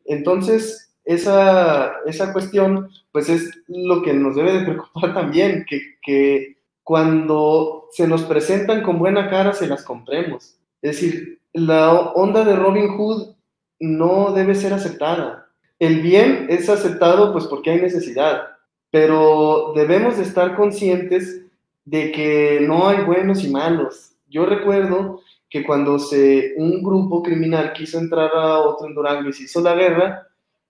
[0.04, 6.58] Entonces, esa, esa cuestión, pues es lo que nos debe de preocupar también, que, que
[6.82, 10.56] cuando se nos presentan con buena cara, se las compremos.
[10.82, 13.34] Es decir, la onda de Robin Hood
[13.80, 15.48] no debe ser aceptada.
[15.78, 18.48] El bien es aceptado pues porque hay necesidad,
[18.90, 21.42] pero debemos de estar conscientes
[21.84, 24.12] de que no hay buenos y malos.
[24.28, 29.32] Yo recuerdo que cuando se, un grupo criminal quiso entrar a otro en Durango y
[29.32, 30.25] se hizo la guerra,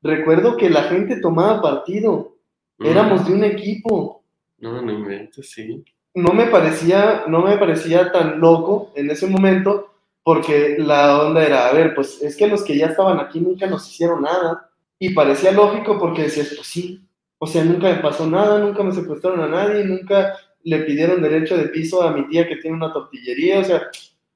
[0.06, 2.36] recuerdo que la gente tomaba partido.
[2.78, 4.24] Éramos de un equipo.
[4.58, 5.84] No, no inventes, sí.
[6.14, 11.68] No me parecía, no me parecía tan loco en ese momento, porque la onda era,
[11.68, 14.70] a ver, pues es que los que ya estaban aquí nunca nos hicieron nada.
[14.98, 17.06] Y parecía lógico porque decías, pues sí.
[17.38, 21.56] O sea, nunca me pasó nada, nunca me secuestraron a nadie, nunca le pidieron derecho
[21.56, 23.60] de piso a mi tía que tiene una tortillería.
[23.60, 23.82] O sea,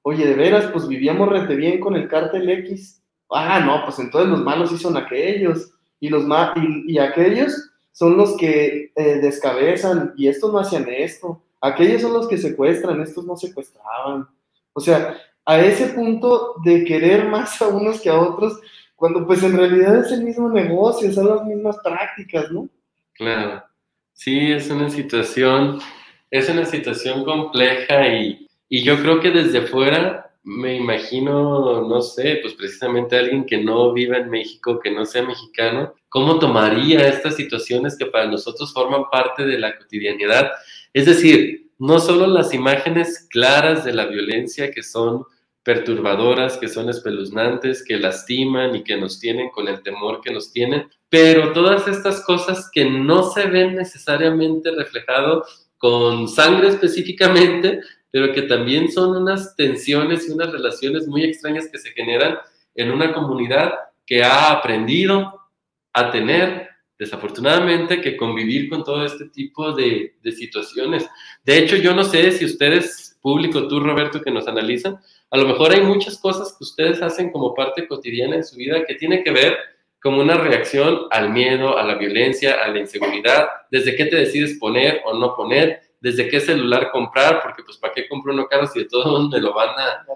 [0.02, 2.99] oye, de veras, pues vivíamos rete bien con el cártel X
[3.32, 6.24] ah, no, pues entonces los malos sí son aquellos, y, los
[6.86, 12.28] y, aquellos son los que eh, descabezan, y estos no hacían esto, aquellos son los
[12.28, 14.26] que secuestran, estos no secuestraban.
[14.72, 18.60] O sea, a ese punto de querer más a unos que a otros,
[18.96, 22.68] cuando pues en realidad es el mismo negocio, son las mismas prácticas, ¿no?
[23.14, 23.62] Claro,
[24.12, 25.80] sí, es una situación,
[26.30, 32.38] es una situación compleja y, y yo creo que desde fuera me imagino, no sé,
[32.42, 37.36] pues precisamente alguien que no viva en México, que no sea mexicano, ¿cómo tomaría estas
[37.36, 40.50] situaciones que para nosotros forman parte de la cotidianidad?
[40.92, 45.24] Es decir, no solo las imágenes claras de la violencia que son
[45.62, 50.52] perturbadoras, que son espeluznantes, que lastiman y que nos tienen con el temor que nos
[50.52, 55.44] tienen, pero todas estas cosas que no se ven necesariamente reflejado
[55.76, 57.80] con sangre específicamente,
[58.10, 62.38] pero que también son unas tensiones y unas relaciones muy extrañas que se generan
[62.74, 63.74] en una comunidad
[64.06, 65.40] que ha aprendido
[65.92, 71.08] a tener, desafortunadamente, que convivir con todo este tipo de, situaciones.
[71.44, 74.98] De hecho, yo no sé si ustedes, público, tú, Roberto, que nos analizan,
[75.30, 78.84] a lo mejor hay muchas cosas que ustedes hacen como parte cotidiana en su vida
[78.84, 79.56] que tiene que ver
[80.02, 84.58] como una reacción al miedo, a la violencia, a la inseguridad, desde qué te decides
[84.58, 88.66] poner o no poner, desde qué celular comprar, porque pues para qué compro uno caro
[88.66, 90.06] si de todo mundo me lo van a,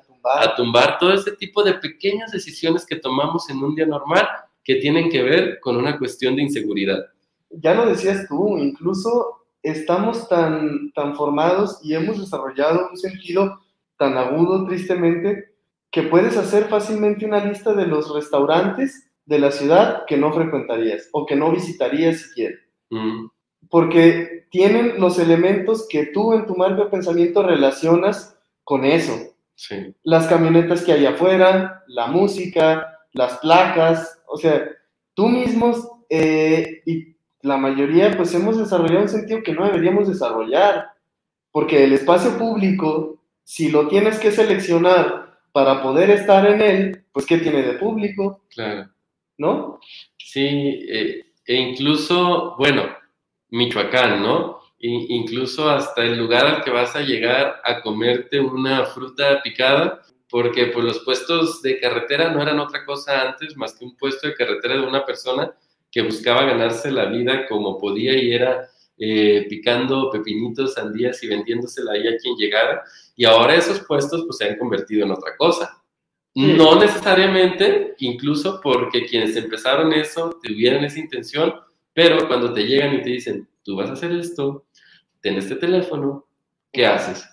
[0.56, 0.98] tumbar.
[0.98, 4.26] todo ese tipo de pequeñas decisiones que tomamos en un día normal
[4.62, 7.04] que tienen que ver con una cuestión de inseguridad.
[7.50, 13.60] ya lo decías tú, incluso estamos tan, tan formados y hemos desarrollado un sentido
[13.98, 15.54] tan agudo, tristemente,
[15.90, 21.08] que puedes hacer fácilmente una lista de los restaurantes de la ciudad que no frecuentarías
[21.12, 22.56] o que no visitarías siquiera.
[22.90, 23.26] Mm,
[23.74, 29.34] Porque tienen los elementos que tú en tu marco de pensamiento relacionas con eso.
[29.56, 34.64] sí, Las camionetas que hay afuera, la música, las placas, o sea,
[35.14, 40.92] tú mismos eh, y la mayoría pues hemos desarrollado un sentido que no deberíamos desarrollar.
[41.50, 47.26] Porque el espacio público, si lo tienes que seleccionar para poder estar en él, pues
[47.26, 48.44] ¿qué tiene de público?
[48.50, 48.88] claro.
[49.36, 49.80] ¿No?
[50.16, 52.84] Sí, eh, e incluso, bueno,
[53.54, 54.60] Michoacán, ¿no?
[54.78, 60.66] Incluso hasta el lugar al que vas a llegar a comerte una fruta picada, porque
[60.66, 64.34] pues los puestos de carretera no eran otra cosa antes más que un puesto de
[64.34, 65.54] carretera de una persona
[65.90, 71.92] que buscaba ganarse la vida como podía y era eh, picando pepinitos, sandías y vendiéndosela
[71.92, 72.82] ahí a quien llegara.
[73.14, 75.80] Y ahora esos puestos pues se han convertido en otra cosa.
[76.34, 81.54] No necesariamente, incluso porque quienes empezaron eso tuvieran esa intención,
[81.94, 84.66] pero cuando te llegan y te dicen, tú vas a hacer esto,
[85.20, 86.26] ten este teléfono,
[86.72, 87.26] ¿qué haces?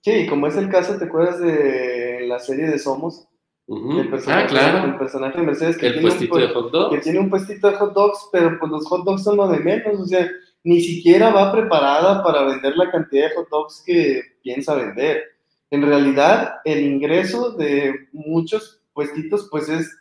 [0.00, 3.26] Sí, como es el caso, ¿te acuerdas de la serie de Somos?
[3.66, 4.00] Ujú.
[4.00, 4.84] El personaje, Ah, claro.
[4.88, 6.94] el personaje de Mercedes que tiene, un, de hot dogs.
[6.94, 9.58] que tiene un puestito de hot dogs, pero pues los hot dogs son lo de
[9.58, 10.26] menos, o sea,
[10.64, 15.22] ni siquiera va preparada para vender la cantidad de hot dogs que piensa vender.
[15.70, 19.94] En realidad, el ingreso de muchos puestitos, pues es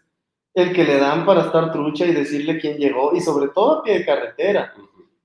[0.58, 3.84] el que le dan para estar trucha y decirle quién llegó, y sobre todo a
[3.84, 4.74] pie de carretera,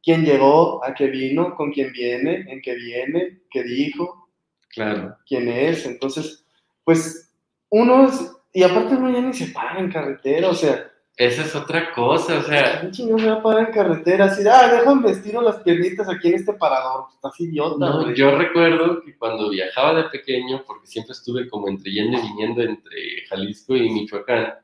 [0.02, 4.28] quién llegó, a qué vino, con quién viene, en qué viene, qué dijo,
[4.68, 5.16] Claro.
[5.26, 5.86] quién es.
[5.86, 6.44] Entonces,
[6.84, 7.32] pues
[7.70, 11.54] uno, es- y aparte uno ya ni se para en carretera, o sea, Esa es
[11.54, 14.24] otra cosa, o sea, ¿quién chingón se va a parar en carretera?
[14.24, 19.02] Así, ah, déjame estiro las piernitas aquí en este parador, estás idiota, no, yo recuerdo
[19.02, 23.76] que cuando viajaba de pequeño, porque siempre estuve como entre yendo y viniendo entre Jalisco
[23.76, 24.54] y Michoacán,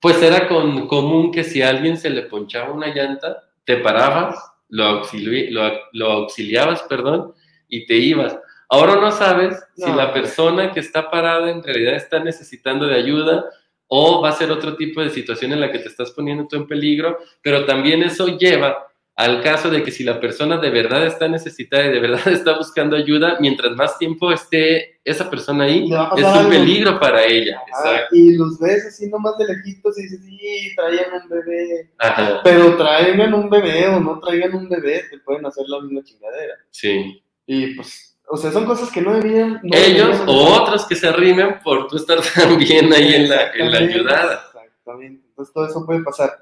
[0.00, 4.36] pues era con, común que si a alguien se le ponchaba una llanta, te parabas,
[4.68, 7.34] lo, auxili- lo, lo auxiliabas, perdón,
[7.68, 8.38] y te ibas.
[8.68, 13.46] Ahora no sabes si la persona que está parada en realidad está necesitando de ayuda
[13.86, 16.56] o va a ser otro tipo de situación en la que te estás poniendo tú
[16.56, 18.86] en peligro, pero también eso lleva
[19.18, 22.56] al caso de que si la persona de verdad está necesitada y de verdad está
[22.56, 26.50] buscando ayuda, mientras más tiempo esté esa persona ahí, es un algo.
[26.50, 27.60] peligro para ella.
[27.84, 31.90] Ah, y los ves así nomás de lejitos y dices, sí, traían un bebé.
[31.98, 36.04] Ajá, Pero traigan un bebé o no traigan un bebé, te pueden hacer la misma
[36.04, 36.54] chingadera.
[36.70, 37.20] sí.
[37.50, 39.58] Y pues, o sea, son cosas que no deberían.
[39.64, 43.72] no Ellos o otros que se arrimen por tú estar también ahí en la, en
[43.72, 44.44] la ayudada.
[44.52, 45.24] Exactamente.
[45.30, 46.38] Entonces todo eso puede pasar.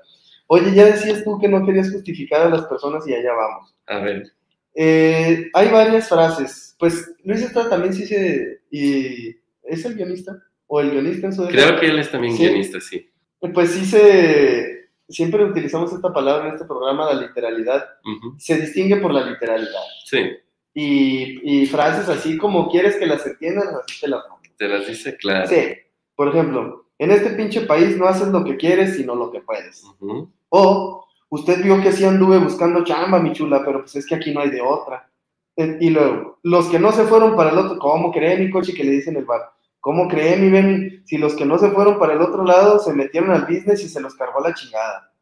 [0.48, 3.74] Oye, ya decías tú que no querías justificar a las personas y allá vamos.
[3.86, 4.32] A ver,
[4.74, 6.76] Eh, hay varias frases.
[6.78, 8.60] Pues Luis Estrada también sí se...
[8.70, 9.34] Y,
[9.64, 10.36] ¿Es el guionista?
[10.66, 12.42] ¿O el guionista en su creo que él es también Sí.
[12.44, 13.10] guionista, sí.
[13.54, 14.90] Pues sí se...
[15.08, 17.84] Siempre utilizamos esta palabra en este programa, la literalidad.
[18.04, 19.82] Ujú, Se distingue por la literalidad.
[20.04, 20.18] Sí,
[20.74, 24.42] Y, y frases así como quieres que las entiendan, así te las mando.
[24.58, 25.46] te las dice claro.
[25.48, 25.74] Sí.
[26.16, 29.84] Por ejemplo, en este pinche país no haces lo que quieres, sino lo que puedes.
[30.00, 34.14] Ujú, O usted vio que sí anduve buscando chamba, mi chula, pero pues es que
[34.14, 35.10] aquí no hay de otra.
[35.56, 38.84] Y luego, los que no se fueron para el otro, ¿cómo cree mi coche que
[38.84, 39.40] le dicen el bar?
[39.80, 41.00] ¿Cómo cree mi Benny?
[41.04, 43.88] Si los que no se fueron para el otro lado se metieron al business y
[43.88, 45.12] se los cargó la chingada.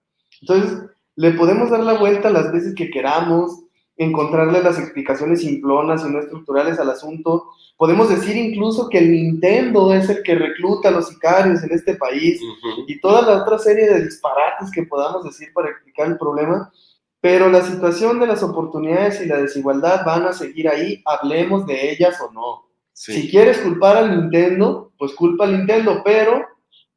[0.41, 0.83] Entonces,
[1.17, 3.64] le podemos dar la vuelta las veces que queramos,
[3.97, 7.51] encontrarle las explicaciones simplonas y no estructurales al asunto.
[7.77, 11.95] Podemos decir incluso que el Nintendo es el que recluta a los sicarios en este
[11.95, 12.41] país
[12.87, 16.73] y toda la otra serie de disparates que podamos decir para explicar el problema,
[17.21, 21.93] pero la situación de las oportunidades y la desigualdad van a seguir ahí, hablemos de
[21.93, 22.65] ellas o no.
[22.93, 26.45] Si quieres culpar al Nintendo, pues culpa al Nintendo, pero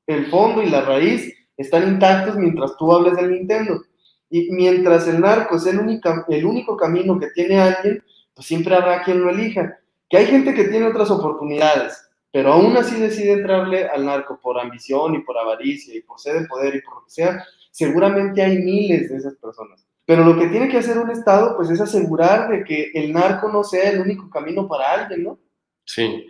[0.06, 3.82] el fondo y la raíz están intactos mientras tú hables del Nintendo.
[4.30, 8.04] Y mientras el narco es el, única, el único camino que tiene alguien,
[8.34, 9.80] pues siempre habrá quien lo elija.
[10.10, 12.02] Que hay gente que tiene otras oportunidades,
[12.32, 16.42] pero aún así decide entrarle al narco por ambición y por avaricia y por sed
[16.42, 19.86] de poder y por lo que sea, seguramente hay miles de esas personas.
[20.06, 23.52] Pero lo que tiene que hacer un Estado, pues es asegurar de que el narco
[23.52, 25.40] no sea el único camino para alguien, ¿no?
[25.86, 26.28] sí.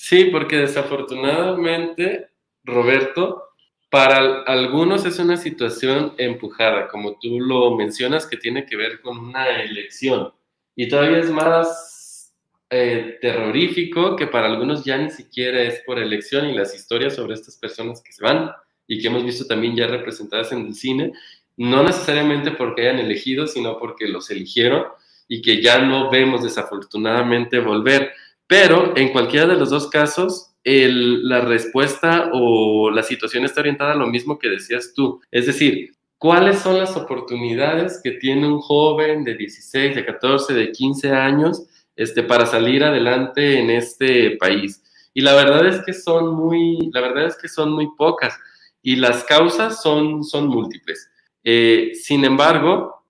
[0.00, 2.28] Sí, porque desafortunadamente,
[2.62, 3.47] Roberto,
[3.90, 9.00] para al- algunos es una situación empujada, como tú lo mencionas, que tiene que ver
[9.00, 10.32] con una elección.
[10.76, 12.34] Y todavía es más
[12.70, 17.34] eh, terrorífico que para algunos ya ni siquiera es por elección y las historias sobre
[17.34, 18.50] estas personas que se van
[18.86, 21.12] y que hemos visto también ya representadas en el cine,
[21.56, 24.84] no necesariamente porque hayan elegido, sino porque los eligieron
[25.28, 28.12] y que ya no vemos desafortunadamente volver.
[28.46, 33.96] Pero en cualquiera de los dos casos, la respuesta o la situación está orientada a
[33.96, 35.20] lo mismo que decías tú.
[35.30, 40.72] Es decir, ¿cuáles son las oportunidades que tiene un joven de 16, de 14, de
[40.72, 41.64] 15 años
[41.96, 44.82] este, para salir adelante en este país?
[45.14, 48.38] Y la verdad es que son muy, la verdad es que son muy pocas
[48.82, 51.10] y las causas son, son múltiples.
[51.42, 53.04] Eh, sin embargo,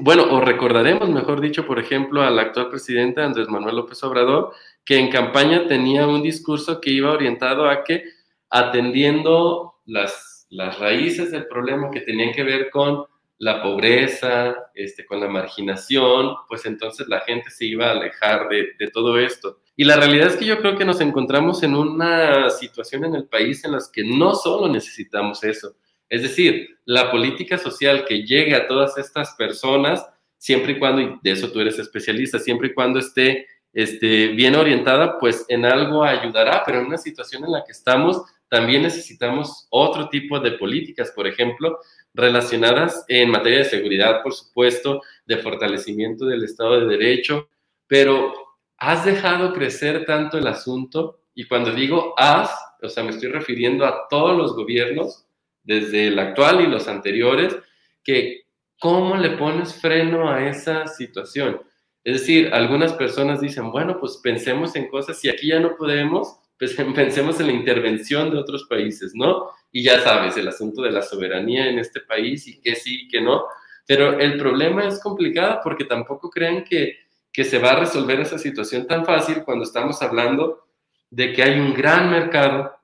[0.00, 4.52] bueno, o recordaremos, mejor dicho, por ejemplo, al actual presidente Andrés Manuel López Obrador,
[4.88, 8.04] que en campaña tenía un discurso que iba orientado a que
[8.48, 13.04] atendiendo las, las raíces del problema que tenían que ver con
[13.36, 18.68] la pobreza, este, con la marginación, pues entonces la gente se iba a alejar de,
[18.78, 19.58] de, todo esto.
[19.76, 23.28] Y la realidad es que yo creo que nos encontramos en una situación en el
[23.28, 25.76] país en la que no solo necesitamos eso,
[26.08, 30.08] es decir, la política social que llegue a todas estas personas,
[30.38, 33.46] siempre y cuando, y de eso tú eres especialista, siempre y cuando esté
[33.78, 38.20] este, bien orientada, pues en algo ayudará, pero en una situación en la que estamos,
[38.48, 41.78] también necesitamos otro tipo de políticas, por ejemplo,
[42.12, 47.50] relacionadas en materia de seguridad, por supuesto, de fortalecimiento del Estado de Derecho,
[47.86, 48.34] pero
[48.78, 52.50] has dejado crecer tanto el asunto, y cuando digo has,
[52.82, 55.24] o sea, me estoy refiriendo a todos los gobiernos,
[55.62, 57.56] desde el actual y los anteriores,
[58.02, 58.42] que
[58.80, 61.60] cómo le pones freno a esa situación.
[62.04, 66.38] Es decir, algunas personas dicen, bueno, pues pensemos en cosas, si aquí ya no podemos,
[66.58, 69.50] pues pensemos en la intervención de otros países, ¿no?
[69.70, 73.08] Y ya sabes, el asunto de la soberanía en este país y que sí y
[73.08, 73.44] que no.
[73.86, 76.96] Pero el problema es complicado porque tampoco crean que,
[77.32, 80.66] que se va a resolver esa situación tan fácil cuando estamos hablando
[81.10, 82.74] de que hay un gran mercado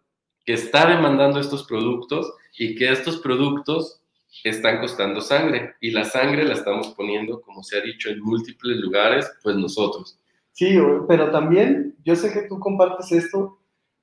[0.45, 4.03] que está demandando estos productos y que estos productos
[4.43, 8.77] están costando sangre y la sangre la estamos poniendo, como se ha dicho, en múltiples
[8.79, 10.19] lugares, pues nosotros.
[10.53, 10.79] Sí,
[11.09, 13.59] pero también, yo sé que tú compartes esto,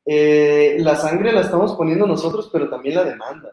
[0.05, 3.51] eh, la sangre la estamos poniendo nosotros, pero también la demanda.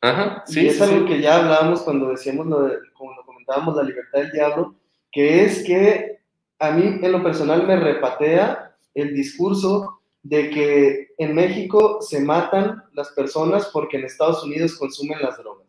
[0.00, 0.62] Ajá, sí.
[0.62, 4.74] Y es algo que ya hablábamos cuando decíamos, lo cuando comentábamos la libertad del diablo,
[5.10, 6.20] que es que
[6.58, 12.82] a mí en lo personal me repatea el discurso de que en México se matan
[12.92, 15.65] las personas porque en Estados Unidos consumen las drogas.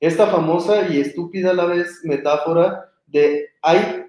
[0.00, 4.06] Esta famosa y estúpida a la vez metáfora de hay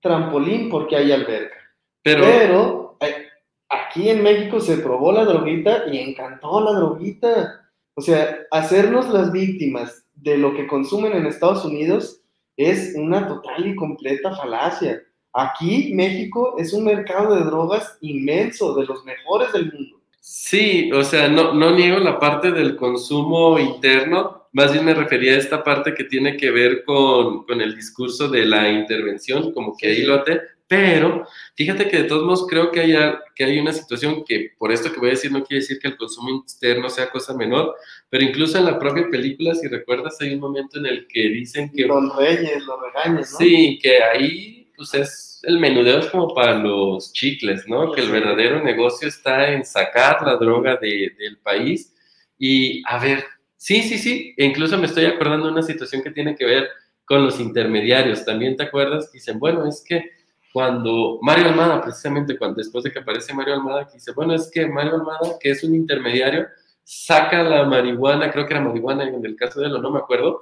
[0.00, 1.56] trampolín porque hay alberca.
[2.02, 3.26] Pero, eh,
[3.68, 7.68] aquí en México se probó la droguita y encantó la droguita.
[7.94, 12.20] O sea, hacernos las víctimas de lo que consumen en Estados Unidos
[12.56, 15.02] es una total y completa falacia.
[15.32, 19.96] Aquí México es un mercado de drogas inmenso, de los mejores del mundo.
[20.20, 25.34] Sí, o sea, no, no niego la parte del consumo interno, más bien me refería
[25.34, 29.76] a esta parte que tiene que ver con, con el discurso de la intervención, como
[29.76, 32.94] que ahí lo até, pero fíjate que de todos modos creo que hay,
[33.34, 35.88] que hay una situación que, por esto que voy a decir, no quiere decir que
[35.88, 37.74] el consumo interno sea cosa menor,
[38.08, 41.70] pero incluso en la propia película, si recuerdas, hay un momento en el que dicen
[41.70, 41.86] que...
[41.86, 43.24] Don Reyes lo regaña, ¿no?
[43.24, 47.92] Sí, que ahí pues es el menudeo es como para los chicles, ¿no?
[47.92, 51.92] Que el verdadero negocio está en sacar la droga del país.
[52.38, 53.24] Y a ver,
[53.56, 56.68] sí, sí, sí, e incluso me estoy acordando de una situación que tiene que ver
[57.04, 58.24] con los intermediarios.
[58.24, 60.10] También te acuerdas que dicen, bueno, es que
[60.52, 64.50] cuando Mario Almada, precisamente cuando después de que aparece Mario Almada, que dice, bueno, es
[64.52, 66.46] que Mario Almada, que es un intermediario,
[66.82, 70.40] saca la marihuana, creo que era marihuana en el caso de él, no me acuerdo,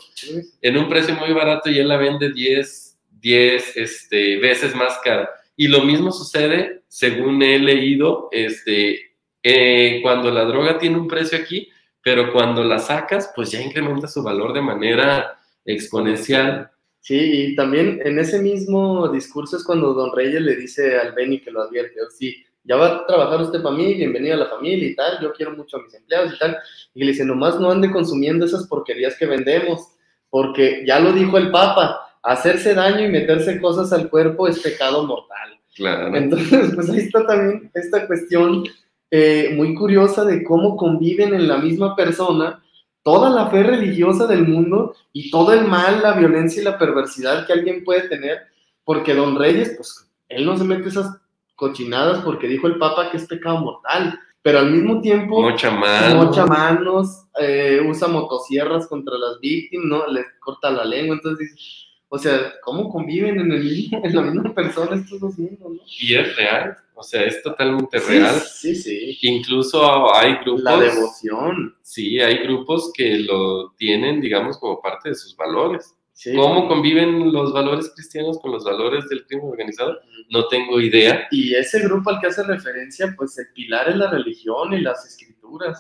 [0.60, 2.94] en un precio muy barato y él la vende 10
[3.24, 5.30] 10 este, veces más cara.
[5.56, 11.38] Y lo mismo sucede, según he leído, este, eh, cuando la droga tiene un precio
[11.38, 11.70] aquí,
[12.04, 16.70] pero cuando la sacas, pues ya incrementa su valor de manera exponencial.
[17.00, 21.40] Sí, y también en ese mismo discurso es cuando Don Reyes le dice al Benny
[21.40, 24.46] que lo advierte, oh, sí, ya va a trabajar usted para mí, bienvenido a la
[24.46, 26.58] familia y tal, yo quiero mucho a mis empleados y tal.
[26.94, 29.88] Y le dice, nomás no ande consumiendo esas porquerías que vendemos,
[30.28, 35.06] porque ya lo dijo el Papa, hacerse daño y meterse cosas al cuerpo es pecado
[35.06, 35.58] mortal.
[35.74, 36.14] Claro.
[36.16, 38.64] Entonces, pues ahí está también esta cuestión
[39.10, 42.62] eh, muy curiosa de cómo conviven en la misma persona
[43.02, 47.46] toda la fe religiosa del mundo y todo el mal, la violencia y la perversidad
[47.46, 48.38] que alguien puede tener,
[48.82, 51.20] porque don Reyes, pues él no se mete esas
[51.54, 56.26] cochinadas porque dijo el Papa que es pecado mortal, pero al mismo tiempo mocha manos,
[56.26, 60.06] mocha manos eh, usa motosierras contra las víctimas, ¿no?
[60.06, 61.83] Les corta la lengua, entonces
[62.14, 65.80] O sea, ¿cómo conviven en, el, en la misma persona estos dos mundos, no?
[65.98, 68.36] Y es real, o sea, es totalmente real.
[68.40, 69.18] Sí, sí.
[69.22, 70.62] Incluso hay grupos.
[70.62, 71.74] La devoción.
[71.82, 75.92] Sí, hay grupos que lo tienen, digamos, como parte de sus valores.
[76.12, 76.36] Sí.
[76.36, 79.98] ¿Cómo conviven los valores cristianos con los valores del crimen organizado?
[80.30, 81.26] No tengo idea.
[81.32, 85.04] Y ese grupo al que hace referencia, pues el pilar es la religión y las
[85.04, 85.76] escrituras.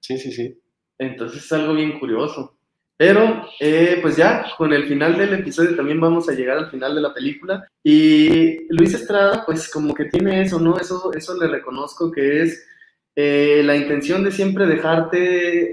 [0.00, 0.60] Sí, sí, sí.
[0.98, 2.58] Entonces es algo bien curioso.
[3.02, 6.94] Pero, eh, pues ya, con el final del episodio también vamos a llegar al final
[6.94, 7.66] de la película.
[7.82, 10.78] Y Luis Estrada, pues como que tiene eso, ¿no?
[10.78, 12.64] Eso, eso le reconozco que es
[13.16, 15.18] eh, la intención de siempre dejarte,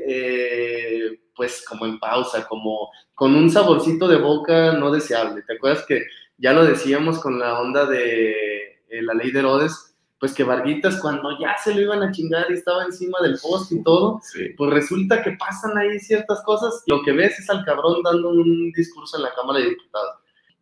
[0.08, 5.44] eh, pues como en pausa, como con un saborcito de boca no deseable.
[5.44, 6.06] ¿Te acuerdas que
[6.36, 9.89] ya lo decíamos con la onda de la ley de Herodes?
[10.20, 13.76] Pues que Varguitas cuando ya se lo iban a chingar y estaba encima del poste
[13.76, 14.50] y todo, Sí.
[14.58, 16.84] pues resulta que pasan ahí ciertas cosas.
[16.88, 20.16] Lo que ves es al cabrón dando un discurso en la Cámara de Diputados.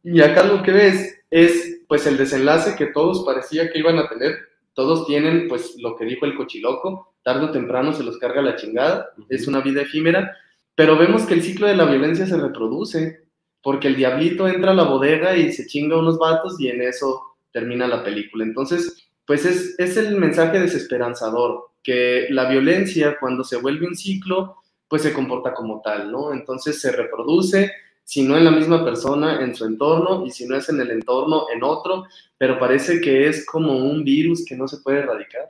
[0.04, 4.08] Y acá lo que ves es pues el desenlace que todos parecía que iban a
[4.08, 4.38] tener.
[4.74, 8.56] Todos tienen pues lo que dijo el cochiloco, tarde o temprano se los carga la
[8.56, 10.38] chingada, es una vida efímera,
[10.76, 13.24] pero vemos que el ciclo de la violencia se reproduce,
[13.64, 17.38] porque el diablito entra a la bodega y se chinga unos vatos y en eso
[17.52, 18.44] termina la película.
[18.46, 24.56] Entonces, pues es, es el mensaje desesperanzador, que la violencia cuando se vuelve un ciclo,
[24.88, 26.34] pues se comporta como tal, ¿no?
[26.34, 27.72] Entonces se reproduce,
[28.06, 30.92] si no en la misma persona, en su entorno, y si no es en el
[30.92, 32.06] entorno, en otro,
[32.38, 35.50] pero parece que es como un virus que no se puede erradicar.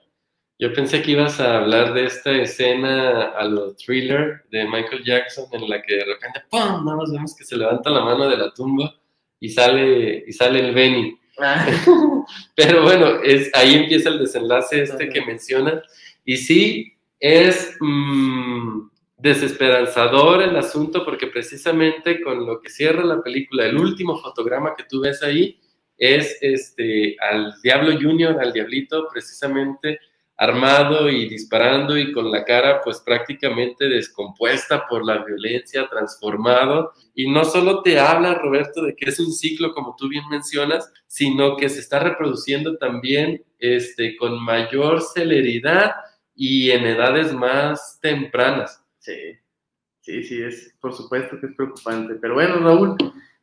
[0.60, 5.46] Yo pensé que ibas a hablar de esta escena a lo thriller de Michael Jackson
[5.52, 6.84] en la que de repente ¡pum!
[6.84, 8.92] nada más vemos que se levanta la mano de la tumba
[9.40, 11.16] y sale, y sale el Benny.
[12.56, 15.14] Pero bueno, es, ahí empieza el desenlace este Ajá.
[15.14, 15.84] que mencionas.
[16.26, 23.66] Y sí, es mm, desesperanzador el asunto porque precisamente con lo que cierra la película,
[23.66, 25.60] el último fotograma que tú ves ahí
[25.98, 30.00] es este, al Diablo Junior, al Diablito, precisamente
[30.38, 36.94] armado y disparando y con la cara pues prácticamente descompuesta por la violencia, transformado.
[37.16, 40.92] Y no solo te habla, Roberto, de que es un ciclo, como tú bien mencionas,
[41.08, 45.96] sino que se está reproduciendo también este, con mayor celeridad
[46.36, 48.84] y en edades más tempranas.
[49.00, 49.34] Sí,
[50.02, 52.14] sí, sí, es por supuesto que es preocupante.
[52.22, 52.96] Pero bueno, Raúl,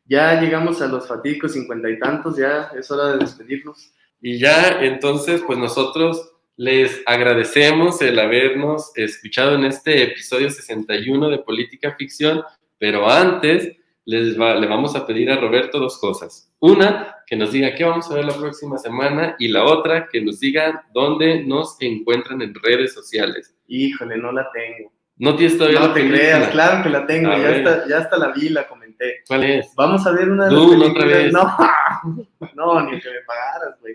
[0.04, 3.92] ya llegamos a los fatídicos cincuenta y tantos, ya es hora de despedirnos.
[4.20, 11.38] Y ya entonces, pues nosotros les agradecemos el habernos escuchado en este episodio 61 de
[11.38, 12.42] Política Ficción,
[12.78, 16.52] pero antes les va- le vamos a pedir a Roberto dos cosas.
[16.60, 20.20] Una, que nos diga qué vamos a ver la próxima semana y la otra, que
[20.22, 23.54] nos diga dónde nos encuentran en redes sociales.
[23.66, 24.92] Híjole, no la tengo.
[25.16, 26.20] No tienes todavía No la te película.
[26.20, 29.22] creas, claro que la tengo, ya hasta, ya hasta la vi, la comenté.
[29.26, 29.72] ¿Cuál es?
[29.76, 31.22] Vamos a ver una de las Dune, otra películas.
[31.24, 31.32] vez.
[31.32, 33.94] No, no, ni que me pagaras, güey.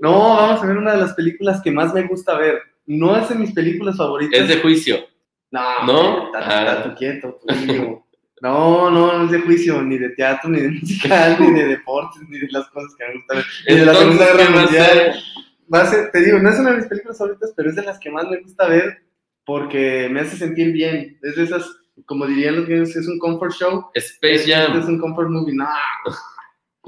[0.00, 2.60] No, vamos a ver una de las películas que más me gusta ver.
[2.86, 4.40] No es de mis películas favoritas.
[4.40, 4.96] Es de juicio.
[5.50, 6.26] No, ¿No?
[6.26, 6.94] Está, Ah.
[6.96, 8.04] quieto, tú.
[8.40, 12.22] No, no, no es de juicio, ni de teatro, ni de musical, ni de deportes,
[12.28, 13.46] ni de las cosas que me gustan ver.
[13.68, 14.86] Ni de la Segunda ¿qué Guerra Mundial.
[14.86, 15.14] ser?
[15.74, 17.82] Va a ser, te digo, no es una de mis películas favoritas, pero es de
[17.82, 19.02] las que más me gusta ver
[19.44, 21.18] porque me hace sentir bien.
[21.22, 21.68] Es de esas,
[22.06, 23.86] como dirían los gringos, es un comfort show.
[23.94, 25.54] Space es un comfort movie.
[25.54, 25.66] No,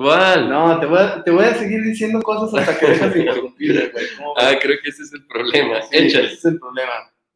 [0.01, 0.49] ¿Cuál?
[0.49, 3.89] no, te voy a, te voy a seguir diciendo cosas hasta que dejas de interrumpirme,
[3.89, 4.07] güey.
[4.39, 5.83] Ah, creo que ese es el problema.
[5.83, 6.25] Sí, Échale.
[6.27, 6.93] ese es el problema.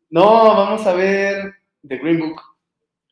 [0.09, 0.25] No,
[0.57, 1.55] vamos a ver
[1.87, 2.41] The Green Book.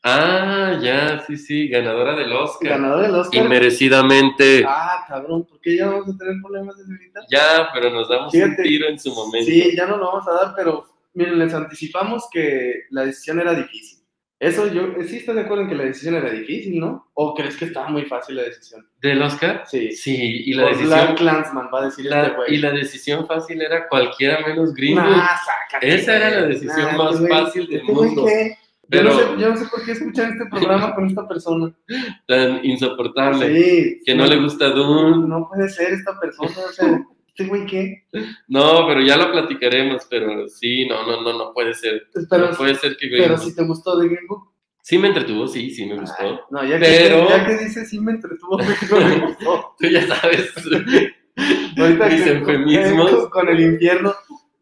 [0.05, 2.71] Ah, ya, sí, sí, ganadora del Oscar.
[2.71, 3.45] Ganador del Oscar.
[3.45, 4.65] Inmerecidamente.
[4.67, 7.21] Ah, cabrón, ¿por qué ya vamos a tener problemas desde ahorita?
[7.31, 8.63] Ya, pero nos damos Fíjate.
[8.63, 9.51] un tiro en su momento.
[9.51, 13.55] Sí, ya no lo vamos a dar, pero miren, les anticipamos que la decisión era
[13.55, 13.99] difícil.
[14.43, 17.09] Eso yo, sí estoy de acuerdo en que la decisión era difícil, ¿no?
[17.15, 18.85] ¿O crees que estaba muy fácil la decisión?
[19.01, 19.63] ¿Del Oscar?
[19.67, 19.93] Sí.
[19.93, 20.99] Sí, y la Por decisión.
[20.99, 22.55] Black Clansman, va a decir la- este güey.
[22.55, 25.01] y la decisión fácil era cualquiera menos gringo.
[25.01, 25.29] Nah,
[25.71, 28.25] sácate, Esa era la decisión Nah, más güey- fácil del este mundo.
[28.27, 28.57] qué?
[28.91, 31.73] Pero- Yo, no sé, yo no sé por qué escuchan este programa con esta persona.
[32.27, 33.47] Tan insoportable.
[33.57, 34.03] Sí.
[34.05, 35.29] Que no le gusta Dune.
[35.29, 37.01] No puede ser esta persona, o sea,
[37.35, 38.05] ¿este güey qué?
[38.49, 42.09] No, pero ya lo platicaremos, pero sí, no, no, no, no puede ser.
[42.29, 44.53] Pero, no puede ser que pero si te gustó The Green Book.
[44.83, 46.41] Sí me entretuvo, sí, sí me Ay, gustó.
[46.51, 48.65] no, ya, Pero- que, ya que dices sí me entretuvo, no
[49.09, 49.75] me gustó.
[49.79, 50.53] Tú ya sabes.
[51.79, 53.11] Ahorita Mis que- eufemismos.
[53.11, 54.13] con, con el infierno.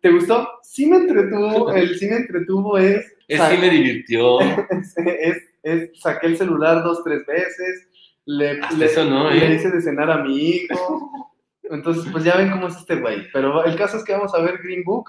[0.01, 0.49] ¿Te gustó?
[0.63, 1.73] Sí me entretuvo.
[1.75, 3.05] El sí me entretuvo es.
[3.29, 4.41] Es sí me divirtió.
[4.71, 7.89] es, es- es- saqué el celular dos, tres veces.
[8.27, 9.55] Le, le, eso no, le ¿eh?
[9.55, 11.11] hice de cenar a mi hijo.
[11.65, 13.31] Entonces, pues ya ven cómo es este güey.
[13.33, 15.07] Pero el caso es que vamos a ver Green Book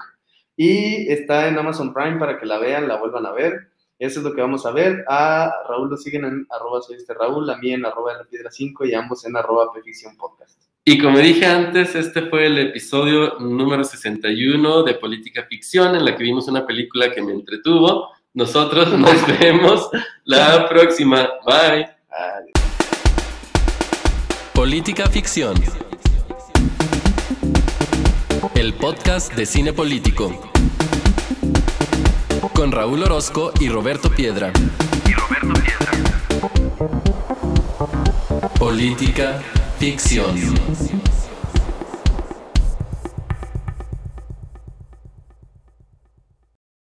[0.56, 3.72] y está en Amazon Prime para que la vean, la vuelvan a ver.
[3.98, 5.04] Eso es lo que vamos a ver.
[5.08, 8.84] A Raúl lo siguen en arroba soy este Raúl, a mí en arroba piedra 5
[8.84, 10.60] y ambos en arroba Ficción Podcast.
[10.84, 16.16] Y como dije antes, este fue el episodio número 61 de Política Ficción, en la
[16.16, 18.08] que vimos una película que me entretuvo.
[18.34, 19.88] Nosotros nos vemos
[20.24, 21.28] la próxima.
[21.46, 21.88] Bye.
[24.52, 25.54] Política Ficción.
[28.62, 30.40] El podcast de cine político.
[32.54, 34.52] Con Raúl Orozco y Roberto Piedra.
[35.04, 35.90] Y Roberto Piedra.
[38.56, 39.42] Política
[39.80, 40.36] Ficción.